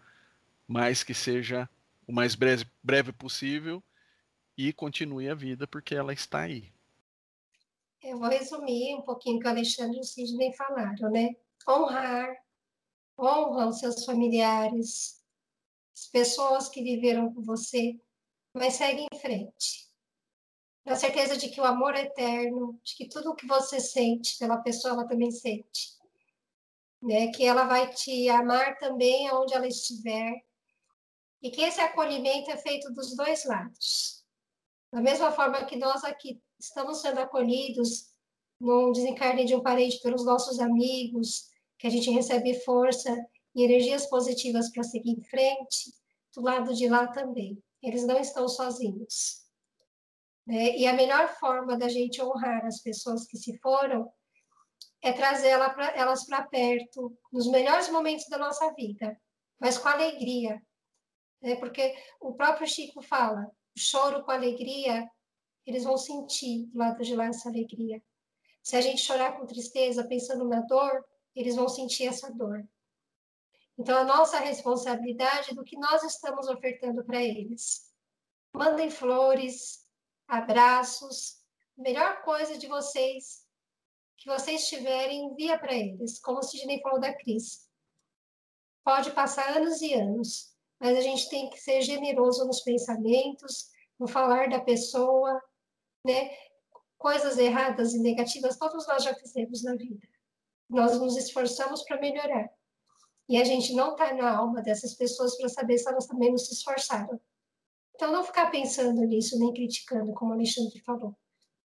mas 0.66 1.02
que 1.02 1.12
seja 1.12 1.68
o 2.06 2.12
mais 2.12 2.34
breve, 2.34 2.66
breve 2.82 3.12
possível 3.12 3.82
e 4.58 4.72
continue 4.72 5.30
a 5.30 5.34
vida 5.34 5.66
porque 5.66 5.94
ela 5.94 6.12
está 6.12 6.40
aí. 6.40 6.70
Eu 8.02 8.18
vou 8.18 8.28
resumir 8.28 8.94
um 8.96 9.02
pouquinho 9.02 9.36
o 9.36 9.40
que 9.40 9.46
o 9.46 9.50
Alexandre 9.50 9.96
e 9.96 10.00
o 10.00 10.04
Sidney 10.04 10.52
falaram, 10.54 11.10
né? 11.10 11.36
Honrar 11.66 12.36
honra 13.18 13.66
os 13.66 13.80
seus 13.80 14.04
familiares, 14.04 15.20
as 15.94 16.06
pessoas 16.06 16.68
que 16.68 16.82
viveram 16.82 17.34
com 17.34 17.42
você, 17.42 17.98
mas 18.54 18.74
segue 18.74 19.06
em 19.12 19.18
frente. 19.18 19.88
Na 20.84 20.94
certeza 20.94 21.36
de 21.36 21.50
que 21.50 21.60
o 21.60 21.64
amor 21.64 21.94
é 21.94 22.02
eterno, 22.02 22.80
de 22.82 22.94
que 22.94 23.08
tudo 23.08 23.30
o 23.30 23.34
que 23.34 23.46
você 23.46 23.80
sente 23.80 24.38
pela 24.38 24.58
pessoa, 24.58 24.94
ela 24.94 25.08
também 25.08 25.30
sente. 25.30 25.98
Né? 27.02 27.30
Que 27.32 27.44
ela 27.44 27.64
vai 27.64 27.92
te 27.92 28.28
amar 28.30 28.78
também 28.78 29.28
aonde 29.28 29.54
ela 29.54 29.66
estiver. 29.66 30.32
E 31.42 31.50
que 31.50 31.60
esse 31.60 31.80
acolhimento 31.80 32.50
é 32.50 32.56
feito 32.56 32.90
dos 32.92 33.14
dois 33.14 33.44
lados. 33.44 34.17
Da 34.92 35.00
mesma 35.00 35.30
forma 35.30 35.64
que 35.64 35.76
nós 35.76 36.02
aqui 36.04 36.40
estamos 36.58 37.00
sendo 37.00 37.20
acolhidos 37.20 38.08
no 38.60 38.90
desencarne 38.92 39.44
de 39.44 39.54
um 39.54 39.62
parente 39.62 40.00
pelos 40.00 40.24
nossos 40.24 40.58
amigos, 40.58 41.50
que 41.78 41.86
a 41.86 41.90
gente 41.90 42.10
recebe 42.10 42.60
força 42.60 43.14
e 43.54 43.62
energias 43.62 44.06
positivas 44.06 44.70
para 44.70 44.82
seguir 44.82 45.12
em 45.12 45.22
frente, 45.22 45.92
do 46.34 46.42
lado 46.42 46.74
de 46.74 46.88
lá 46.88 47.06
também. 47.06 47.62
Eles 47.82 48.04
não 48.06 48.18
estão 48.18 48.48
sozinhos. 48.48 49.44
Né? 50.46 50.76
E 50.76 50.86
a 50.86 50.92
melhor 50.92 51.28
forma 51.38 51.76
da 51.76 51.88
gente 51.88 52.22
honrar 52.22 52.64
as 52.64 52.80
pessoas 52.80 53.26
que 53.26 53.36
se 53.36 53.56
foram 53.58 54.10
é 55.02 55.12
trazer 55.12 55.48
ela 55.48 55.70
pra, 55.70 55.94
elas 55.96 56.24
para 56.26 56.42
perto, 56.42 57.16
nos 57.32 57.46
melhores 57.48 57.88
momentos 57.88 58.26
da 58.28 58.38
nossa 58.38 58.72
vida, 58.74 59.20
mas 59.60 59.78
com 59.78 59.88
alegria. 59.88 60.60
Né? 61.40 61.54
Porque 61.56 61.94
o 62.20 62.34
próprio 62.34 62.66
Chico 62.66 63.00
fala: 63.02 63.46
choro 63.78 64.24
com 64.24 64.30
alegria, 64.30 65.08
eles 65.64 65.84
vão 65.84 65.96
sentir 65.96 66.66
do 66.66 66.78
lado 66.78 67.02
de 67.02 67.14
lá 67.14 67.26
essa 67.26 67.48
alegria. 67.48 68.02
Se 68.62 68.76
a 68.76 68.80
gente 68.80 69.02
chorar 69.02 69.38
com 69.38 69.46
tristeza, 69.46 70.06
pensando 70.06 70.44
na 70.46 70.60
dor, 70.62 71.04
eles 71.34 71.56
vão 71.56 71.68
sentir 71.68 72.06
essa 72.06 72.30
dor. 72.32 72.66
Então, 73.78 73.96
a 73.96 74.04
nossa 74.04 74.38
responsabilidade 74.40 75.50
é 75.50 75.54
do 75.54 75.62
que 75.62 75.78
nós 75.78 76.02
estamos 76.02 76.48
ofertando 76.48 77.04
para 77.04 77.22
eles. 77.22 77.92
Mandem 78.52 78.90
flores, 78.90 79.86
abraços. 80.26 81.36
Melhor 81.76 82.22
coisa 82.22 82.58
de 82.58 82.66
vocês 82.66 83.46
que 84.18 84.28
vocês 84.28 84.66
tiverem, 84.66 85.26
envia 85.26 85.56
para 85.58 85.72
eles, 85.72 86.18
como 86.18 86.40
o 86.40 86.42
Sidney 86.42 86.80
falou 86.82 87.00
da 87.00 87.14
Cris. 87.14 87.68
Pode 88.84 89.12
passar 89.12 89.56
anos 89.56 89.80
e 89.80 89.94
anos, 89.94 90.52
mas 90.80 90.96
a 90.96 91.00
gente 91.00 91.28
tem 91.28 91.50
que 91.50 91.58
ser 91.58 91.82
generoso 91.82 92.46
nos 92.46 92.60
pensamentos, 92.60 93.70
no 93.98 94.06
falar 94.06 94.48
da 94.48 94.60
pessoa, 94.60 95.40
né? 96.04 96.30
Coisas 96.96 97.38
erradas 97.38 97.94
e 97.94 98.00
negativas 98.00 98.56
todos 98.56 98.86
nós 98.86 99.04
já 99.04 99.14
fizemos 99.14 99.62
na 99.62 99.74
vida. 99.74 100.06
Nós 100.68 100.98
nos 100.98 101.16
esforçamos 101.16 101.82
para 101.84 102.00
melhorar. 102.00 102.48
E 103.28 103.36
a 103.36 103.44
gente 103.44 103.74
não 103.74 103.92
está 103.92 104.14
na 104.14 104.36
alma 104.36 104.62
dessas 104.62 104.94
pessoas 104.94 105.36
para 105.36 105.48
saber 105.48 105.78
se 105.78 105.88
elas 105.88 106.06
também 106.06 106.30
não 106.30 106.38
se 106.38 106.52
esforçaram. 106.54 107.20
Então, 107.94 108.12
não 108.12 108.24
ficar 108.24 108.50
pensando 108.50 109.00
nisso, 109.02 109.38
nem 109.38 109.52
criticando, 109.52 110.14
como 110.14 110.30
o 110.30 110.34
Alexandre 110.34 110.80
falou. 110.80 111.16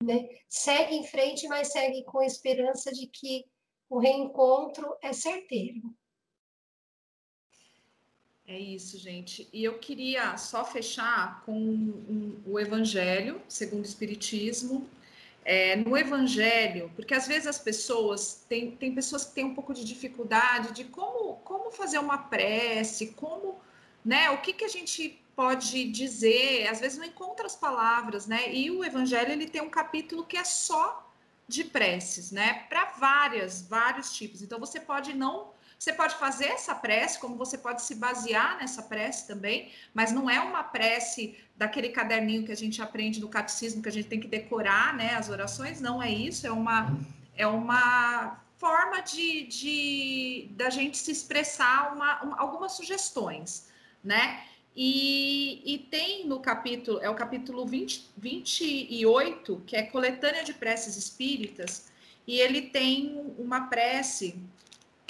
Né? 0.03 0.29
Segue 0.49 0.95
em 0.95 1.07
frente, 1.07 1.49
mas 1.49 1.73
segue 1.73 2.05
com 2.05 2.21
a 2.21 2.27
esperança 2.27 2.93
de 2.93 3.07
que 3.07 3.45
o 3.89 3.99
reencontro 3.99 4.97
é 5.03 5.13
certeiro. 5.13 5.81
É 8.51 8.59
isso, 8.59 8.99
gente. 8.99 9.49
E 9.53 9.63
eu 9.63 9.79
queria 9.79 10.37
só 10.37 10.65
fechar 10.65 11.41
com 11.47 11.57
um, 11.57 12.37
o 12.45 12.59
Evangelho, 12.59 13.41
segundo 13.47 13.85
o 13.85 13.87
Espiritismo. 13.87 14.91
É, 15.45 15.77
no 15.77 15.97
Evangelho, 15.97 16.91
porque 16.97 17.15
às 17.15 17.29
vezes 17.29 17.47
as 17.47 17.61
pessoas, 17.61 18.45
tem, 18.49 18.73
tem 18.73 18.93
pessoas 18.93 19.25
que 19.25 19.35
têm 19.35 19.45
um 19.45 19.55
pouco 19.55 19.73
de 19.73 19.85
dificuldade 19.85 20.73
de 20.73 20.83
como, 20.83 21.37
como 21.45 21.71
fazer 21.71 21.99
uma 21.99 22.19
prece, 22.19 23.13
como, 23.13 23.61
né, 24.05 24.29
o 24.31 24.39
que, 24.39 24.53
que 24.53 24.65
a 24.65 24.69
gente 24.69 25.23
pode 25.37 25.85
dizer, 25.85 26.67
às 26.67 26.81
vezes 26.81 26.99
não 26.99 27.07
encontra 27.07 27.47
as 27.47 27.55
palavras, 27.55 28.27
né? 28.27 28.53
E 28.53 28.69
o 28.69 28.85
Evangelho 28.85 29.31
ele 29.31 29.47
tem 29.47 29.63
um 29.63 29.71
capítulo 29.71 30.27
que 30.27 30.37
é 30.37 30.45
só 30.45 31.09
de 31.47 31.63
preces, 31.63 32.33
né? 32.33 32.65
Para 32.69 32.87
várias, 32.99 33.63
vários 33.63 34.13
tipos. 34.13 34.43
Então 34.43 34.59
você 34.59 34.81
pode 34.81 35.15
não, 35.15 35.53
você 35.81 35.95
pode 35.95 36.15
fazer 36.17 36.45
essa 36.45 36.75
prece, 36.75 37.19
como 37.19 37.37
você 37.37 37.57
pode 37.57 37.81
se 37.81 37.95
basear 37.95 38.59
nessa 38.59 38.83
prece 38.83 39.27
também, 39.27 39.71
mas 39.95 40.13
não 40.13 40.29
é 40.29 40.39
uma 40.39 40.63
prece 40.63 41.39
daquele 41.57 41.89
caderninho 41.89 42.45
que 42.45 42.53
a 42.53 42.57
gente 42.57 42.83
aprende 42.83 43.19
no 43.19 43.31
catecismo 43.31 43.81
que 43.81 43.89
a 43.89 43.93
gente 43.93 44.07
tem 44.07 44.21
que 44.21 44.29
decorar, 44.29 44.95
né? 44.95 45.15
As 45.15 45.31
orações, 45.31 45.81
não 45.81 46.03
é 46.03 46.11
isso, 46.11 46.47
é 46.47 46.53
uma 46.53 46.95
é 47.35 47.47
uma 47.47 48.39
forma 48.59 49.01
de, 49.01 49.45
de 49.45 50.49
da 50.51 50.69
gente 50.69 50.99
se 50.99 51.13
expressar 51.13 51.95
uma, 51.95 52.23
uma 52.25 52.39
algumas 52.39 52.73
sugestões, 52.73 53.71
né? 54.05 54.45
E, 54.77 55.63
e, 55.65 55.79
tem 55.79 56.27
no 56.27 56.41
capítulo, 56.41 57.01
é 57.01 57.09
o 57.09 57.15
capítulo 57.15 57.65
20, 57.65 58.11
28, 58.19 59.63
que 59.67 59.77
é 59.77 59.83
Coletânea 59.83 60.45
de 60.45 60.53
Preces 60.53 60.97
Espíritas, 60.97 61.91
e 62.27 62.39
ele 62.39 62.63
tem 62.63 63.35
uma 63.39 63.63
prece 63.69 64.39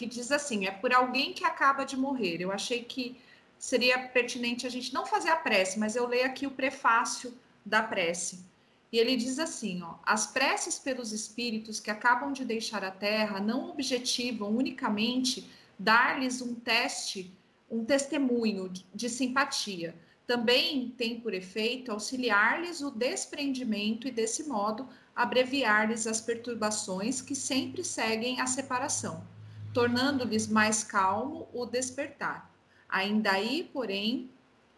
que 0.00 0.06
diz 0.06 0.32
assim: 0.32 0.64
é 0.64 0.70
por 0.70 0.94
alguém 0.94 1.34
que 1.34 1.44
acaba 1.44 1.84
de 1.84 1.94
morrer. 1.94 2.40
Eu 2.40 2.50
achei 2.50 2.82
que 2.82 3.20
seria 3.58 3.98
pertinente 4.08 4.66
a 4.66 4.70
gente 4.70 4.94
não 4.94 5.04
fazer 5.04 5.28
a 5.28 5.36
prece, 5.36 5.78
mas 5.78 5.94
eu 5.94 6.06
leio 6.06 6.24
aqui 6.24 6.46
o 6.46 6.50
prefácio 6.50 7.34
da 7.66 7.82
prece. 7.82 8.42
E 8.90 8.98
ele 8.98 9.14
diz 9.14 9.38
assim: 9.38 9.82
ó, 9.82 9.96
as 10.02 10.26
preces 10.26 10.78
pelos 10.78 11.12
espíritos 11.12 11.78
que 11.78 11.90
acabam 11.90 12.32
de 12.32 12.46
deixar 12.46 12.82
a 12.82 12.90
terra 12.90 13.40
não 13.40 13.68
objetivam 13.68 14.48
unicamente 14.56 15.46
dar-lhes 15.78 16.40
um 16.40 16.54
teste 16.54 17.30
um 17.70 17.84
testemunho 17.84 18.72
de 18.92 19.08
simpatia. 19.08 19.94
Também 20.26 20.92
tem 20.96 21.20
por 21.20 21.34
efeito 21.34 21.92
auxiliar-lhes 21.92 22.80
o 22.80 22.90
desprendimento 22.90 24.08
e, 24.08 24.10
desse 24.10 24.44
modo, 24.44 24.88
abreviar-lhes 25.14 26.06
as 26.06 26.20
perturbações 26.20 27.20
que 27.20 27.34
sempre 27.34 27.84
seguem 27.84 28.40
a 28.40 28.46
separação, 28.46 29.22
tornando-lhes 29.72 30.46
mais 30.46 30.82
calmo 30.82 31.48
o 31.52 31.64
despertar. 31.64 32.50
Ainda 32.88 33.32
aí, 33.32 33.68
porém, 33.72 34.30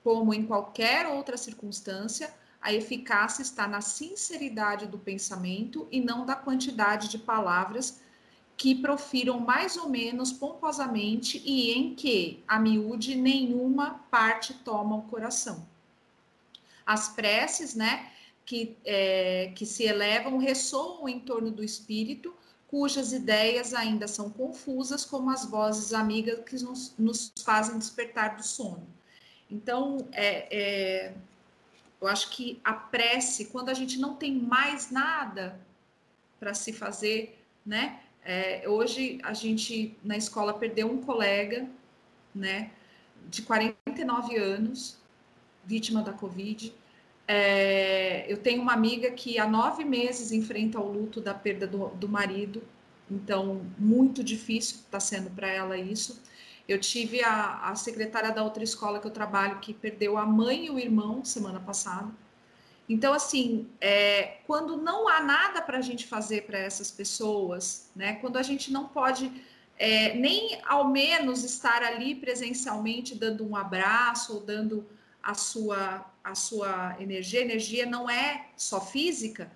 como 0.04 0.34
em 0.34 0.44
qualquer 0.44 1.06
outra 1.06 1.36
circunstância, 1.36 2.32
a 2.60 2.72
eficácia 2.72 3.42
está 3.42 3.66
na 3.66 3.80
sinceridade 3.80 4.86
do 4.86 4.98
pensamento 4.98 5.88
e 5.90 6.00
não 6.00 6.24
da 6.24 6.36
quantidade 6.36 7.08
de 7.08 7.18
palavras 7.18 8.00
que 8.56 8.74
profiram 8.74 9.40
mais 9.40 9.76
ou 9.76 9.88
menos 9.88 10.32
pomposamente 10.32 11.42
e 11.44 11.72
em 11.72 11.94
que, 11.94 12.42
a 12.46 12.60
miúde, 12.60 13.16
nenhuma 13.16 14.04
parte 14.10 14.54
toma 14.54 14.96
o 14.96 15.02
coração. 15.02 15.66
As 16.86 17.08
preces, 17.08 17.74
né, 17.74 18.12
que, 18.44 18.76
é, 18.84 19.52
que 19.56 19.64
se 19.64 19.84
elevam 19.84 20.38
ressoam 20.38 21.08
em 21.08 21.18
torno 21.18 21.50
do 21.50 21.64
espírito, 21.64 22.34
cujas 22.72 23.12
ideias 23.12 23.74
ainda 23.74 24.08
são 24.08 24.30
confusas, 24.30 25.04
como 25.04 25.28
as 25.28 25.44
vozes 25.44 25.92
amigas 25.92 26.42
que 26.42 26.56
nos, 26.64 26.94
nos 26.98 27.30
fazem 27.44 27.78
despertar 27.78 28.34
do 28.34 28.42
sono. 28.42 28.86
Então, 29.50 30.08
é, 30.10 30.46
é, 30.50 31.14
eu 32.00 32.08
acho 32.08 32.30
que 32.30 32.58
a 32.64 32.72
prece, 32.72 33.44
quando 33.52 33.68
a 33.68 33.74
gente 33.74 33.98
não 33.98 34.14
tem 34.14 34.34
mais 34.34 34.90
nada 34.90 35.60
para 36.40 36.54
se 36.54 36.72
fazer, 36.72 37.38
né? 37.64 38.00
É, 38.24 38.66
hoje 38.66 39.20
a 39.22 39.34
gente 39.34 39.94
na 40.02 40.16
escola 40.16 40.54
perdeu 40.54 40.90
um 40.90 41.02
colega, 41.02 41.68
né, 42.34 42.70
de 43.28 43.42
49 43.42 44.38
anos, 44.38 44.96
vítima 45.62 46.00
da 46.00 46.14
Covid. 46.14 46.72
É, 47.26 48.30
eu 48.30 48.36
tenho 48.36 48.60
uma 48.60 48.72
amiga 48.72 49.10
que 49.10 49.38
há 49.38 49.46
nove 49.46 49.84
meses 49.84 50.32
enfrenta 50.32 50.80
o 50.80 50.90
luto 50.90 51.20
da 51.20 51.32
perda 51.32 51.66
do, 51.66 51.88
do 51.88 52.08
marido, 52.08 52.62
então 53.10 53.64
muito 53.78 54.24
difícil 54.24 54.78
está 54.78 54.98
sendo 54.98 55.30
para 55.30 55.48
ela 55.48 55.76
isso. 55.76 56.20
Eu 56.68 56.78
tive 56.78 57.22
a, 57.22 57.70
a 57.70 57.74
secretária 57.74 58.32
da 58.32 58.42
outra 58.42 58.62
escola 58.62 59.00
que 59.00 59.06
eu 59.06 59.10
trabalho 59.10 59.58
que 59.60 59.74
perdeu 59.74 60.16
a 60.16 60.24
mãe 60.24 60.66
e 60.66 60.70
o 60.70 60.78
irmão 60.78 61.24
semana 61.24 61.60
passada. 61.60 62.10
Então, 62.88 63.12
assim, 63.12 63.68
é, 63.80 64.38
quando 64.46 64.76
não 64.76 65.08
há 65.08 65.20
nada 65.22 65.62
para 65.62 65.78
a 65.78 65.80
gente 65.80 66.06
fazer 66.06 66.42
para 66.42 66.58
essas 66.58 66.90
pessoas, 66.90 67.90
né, 67.94 68.14
quando 68.16 68.36
a 68.36 68.42
gente 68.42 68.72
não 68.72 68.88
pode 68.88 69.30
é, 69.78 70.14
nem 70.14 70.60
ao 70.66 70.88
menos 70.88 71.42
estar 71.44 71.82
ali 71.82 72.14
presencialmente 72.14 73.14
dando 73.14 73.46
um 73.46 73.56
abraço 73.56 74.34
ou 74.34 74.40
dando 74.40 74.86
a 75.22 75.34
sua, 75.34 76.04
a 76.24 76.34
sua 76.34 76.96
energia, 77.00 77.40
energia 77.40 77.86
não 77.86 78.08
é 78.08 78.46
só 78.56 78.80
física, 78.80 79.50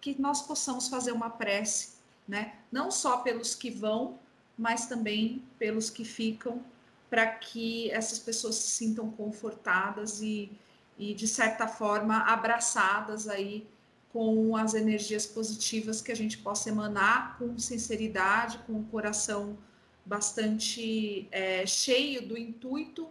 que 0.00 0.20
nós 0.20 0.42
possamos 0.42 0.88
fazer 0.88 1.12
uma 1.12 1.30
prece, 1.30 1.94
né? 2.26 2.54
Não 2.70 2.90
só 2.90 3.18
pelos 3.18 3.54
que 3.54 3.70
vão, 3.70 4.18
mas 4.56 4.86
também 4.86 5.42
pelos 5.58 5.90
que 5.90 6.04
ficam, 6.04 6.62
para 7.08 7.26
que 7.26 7.90
essas 7.90 8.18
pessoas 8.18 8.56
se 8.56 8.70
sintam 8.70 9.10
confortadas 9.10 10.20
e, 10.20 10.50
e 10.98 11.14
de 11.14 11.26
certa 11.26 11.66
forma 11.66 12.18
abraçadas 12.18 13.28
aí 13.28 13.66
com 14.12 14.56
as 14.56 14.74
energias 14.74 15.26
positivas 15.26 16.00
que 16.02 16.12
a 16.12 16.16
gente 16.16 16.38
possa 16.38 16.68
emanar 16.68 17.38
com 17.38 17.58
sinceridade, 17.58 18.58
com 18.66 18.80
o 18.80 18.84
coração 18.84 19.56
bastante 20.04 21.28
é, 21.30 21.66
cheio 21.66 22.26
do 22.26 22.36
intuito 22.36 23.08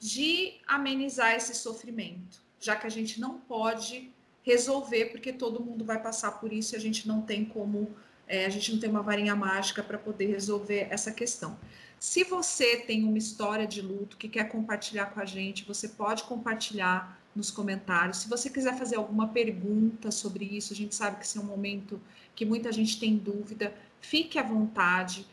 de 0.00 0.54
amenizar 0.66 1.34
esse 1.34 1.54
sofrimento, 1.54 2.42
já 2.58 2.74
que 2.74 2.86
a 2.86 2.90
gente 2.90 3.20
não 3.20 3.38
pode 3.38 4.10
resolver, 4.42 5.06
porque 5.06 5.30
todo 5.30 5.62
mundo 5.62 5.84
vai 5.84 6.00
passar 6.02 6.32
por 6.40 6.50
isso 6.50 6.74
e 6.74 6.76
a 6.76 6.80
gente 6.80 7.06
não 7.06 7.20
tem 7.20 7.44
como, 7.44 7.94
é, 8.26 8.46
a 8.46 8.48
gente 8.48 8.72
não 8.72 8.80
tem 8.80 8.88
uma 8.88 9.02
varinha 9.02 9.36
mágica 9.36 9.82
para 9.82 9.98
poder 9.98 10.26
resolver 10.26 10.88
essa 10.90 11.12
questão. 11.12 11.58
Se 11.98 12.24
você 12.24 12.78
tem 12.78 13.04
uma 13.04 13.18
história 13.18 13.66
de 13.66 13.82
luto 13.82 14.16
que 14.16 14.26
quer 14.26 14.44
compartilhar 14.44 15.06
com 15.06 15.20
a 15.20 15.26
gente, 15.26 15.66
você 15.66 15.86
pode 15.86 16.24
compartilhar 16.24 17.20
nos 17.36 17.50
comentários. 17.50 18.18
Se 18.18 18.28
você 18.28 18.48
quiser 18.48 18.78
fazer 18.78 18.96
alguma 18.96 19.28
pergunta 19.28 20.10
sobre 20.10 20.46
isso, 20.46 20.72
a 20.72 20.76
gente 20.76 20.94
sabe 20.94 21.18
que 21.18 21.24
esse 21.26 21.36
é 21.36 21.40
um 21.42 21.44
momento 21.44 22.00
que 22.34 22.46
muita 22.46 22.72
gente 22.72 22.98
tem 22.98 23.16
dúvida, 23.16 23.74
fique 24.00 24.38
à 24.38 24.42
vontade, 24.42 25.26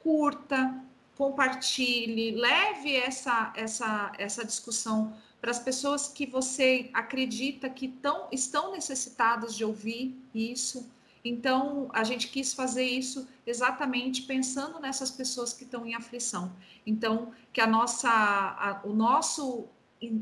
curta, 0.00 0.82
compartilhe, 1.18 2.30
leve 2.30 2.96
essa, 2.96 3.52
essa, 3.54 4.12
essa 4.16 4.44
discussão 4.44 5.12
para 5.40 5.50
as 5.50 5.58
pessoas 5.58 6.08
que 6.08 6.24
você 6.24 6.88
acredita 6.94 7.68
que 7.68 7.88
tão, 7.88 8.28
estão 8.32 8.72
necessitadas 8.72 9.54
de 9.54 9.64
ouvir 9.64 10.16
isso 10.34 10.88
então, 11.24 11.90
a 11.92 12.04
gente 12.04 12.28
quis 12.28 12.54
fazer 12.54 12.84
isso 12.84 13.28
exatamente 13.46 14.22
pensando 14.22 14.78
nessas 14.80 15.10
pessoas 15.10 15.52
que 15.52 15.64
estão 15.64 15.86
em 15.86 15.94
aflição. 15.94 16.52
Então, 16.86 17.32
que 17.52 17.60
a 17.60 17.66
nossa, 17.66 18.08
a, 18.08 18.80
o, 18.84 18.94
nosso, 18.94 19.66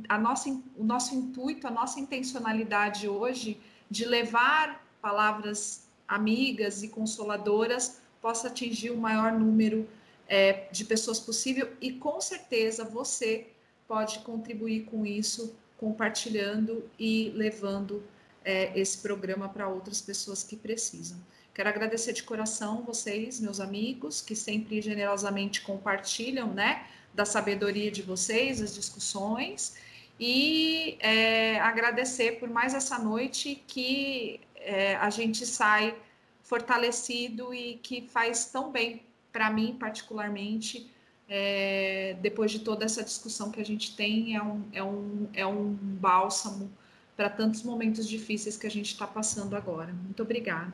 a 0.08 0.18
nossa, 0.18 0.50
o 0.76 0.84
nosso 0.84 1.14
intuito, 1.14 1.66
a 1.66 1.70
nossa 1.70 2.00
intencionalidade 2.00 3.08
hoje 3.08 3.60
de 3.90 4.04
levar 4.04 4.84
palavras 5.00 5.86
amigas 6.08 6.82
e 6.82 6.88
consoladoras 6.88 8.00
possa 8.20 8.48
atingir 8.48 8.90
o 8.90 8.96
maior 8.96 9.32
número 9.32 9.88
é, 10.28 10.68
de 10.70 10.84
pessoas 10.84 11.20
possível 11.20 11.72
e 11.80 11.92
com 11.92 12.20
certeza 12.20 12.84
você 12.84 13.46
pode 13.86 14.18
contribuir 14.20 14.84
com 14.84 15.06
isso 15.06 15.54
compartilhando 15.76 16.88
e 16.98 17.30
levando 17.34 18.02
é, 18.44 18.78
esse 18.78 18.98
programa 18.98 19.48
para 19.48 19.68
outras 19.68 20.00
pessoas 20.00 20.42
que 20.42 20.56
precisam. 20.56 21.18
Quero 21.54 21.68
agradecer 21.68 22.12
de 22.12 22.22
coração 22.22 22.82
vocês, 22.82 23.40
meus 23.40 23.60
amigos, 23.60 24.20
que 24.20 24.36
sempre 24.36 24.80
generosamente 24.80 25.62
compartilham, 25.62 26.52
né, 26.52 26.86
da 27.14 27.24
sabedoria 27.24 27.90
de 27.90 28.02
vocês, 28.02 28.60
as 28.60 28.74
discussões, 28.74 29.74
e 30.18 30.96
é, 31.00 31.58
agradecer 31.60 32.38
por 32.38 32.48
mais 32.48 32.74
essa 32.74 32.98
noite 32.98 33.62
que 33.66 34.40
é, 34.56 34.96
a 34.96 35.10
gente 35.10 35.46
sai 35.46 35.96
fortalecido 36.42 37.52
e 37.52 37.76
que 37.82 38.06
faz 38.08 38.46
tão 38.46 38.70
bem 38.70 39.02
para 39.36 39.50
mim, 39.50 39.76
particularmente, 39.78 40.90
é, 41.28 42.16
depois 42.22 42.50
de 42.50 42.60
toda 42.60 42.86
essa 42.86 43.04
discussão 43.04 43.50
que 43.50 43.60
a 43.60 43.64
gente 43.64 43.94
tem, 43.94 44.34
é 44.34 44.42
um, 44.42 44.64
é 44.72 44.82
um, 44.82 45.28
é 45.34 45.46
um 45.46 45.74
bálsamo 45.74 46.72
para 47.14 47.28
tantos 47.28 47.62
momentos 47.62 48.08
difíceis 48.08 48.56
que 48.56 48.66
a 48.66 48.70
gente 48.70 48.86
está 48.86 49.06
passando 49.06 49.54
agora. 49.54 49.92
Muito 49.92 50.22
obrigada. 50.22 50.72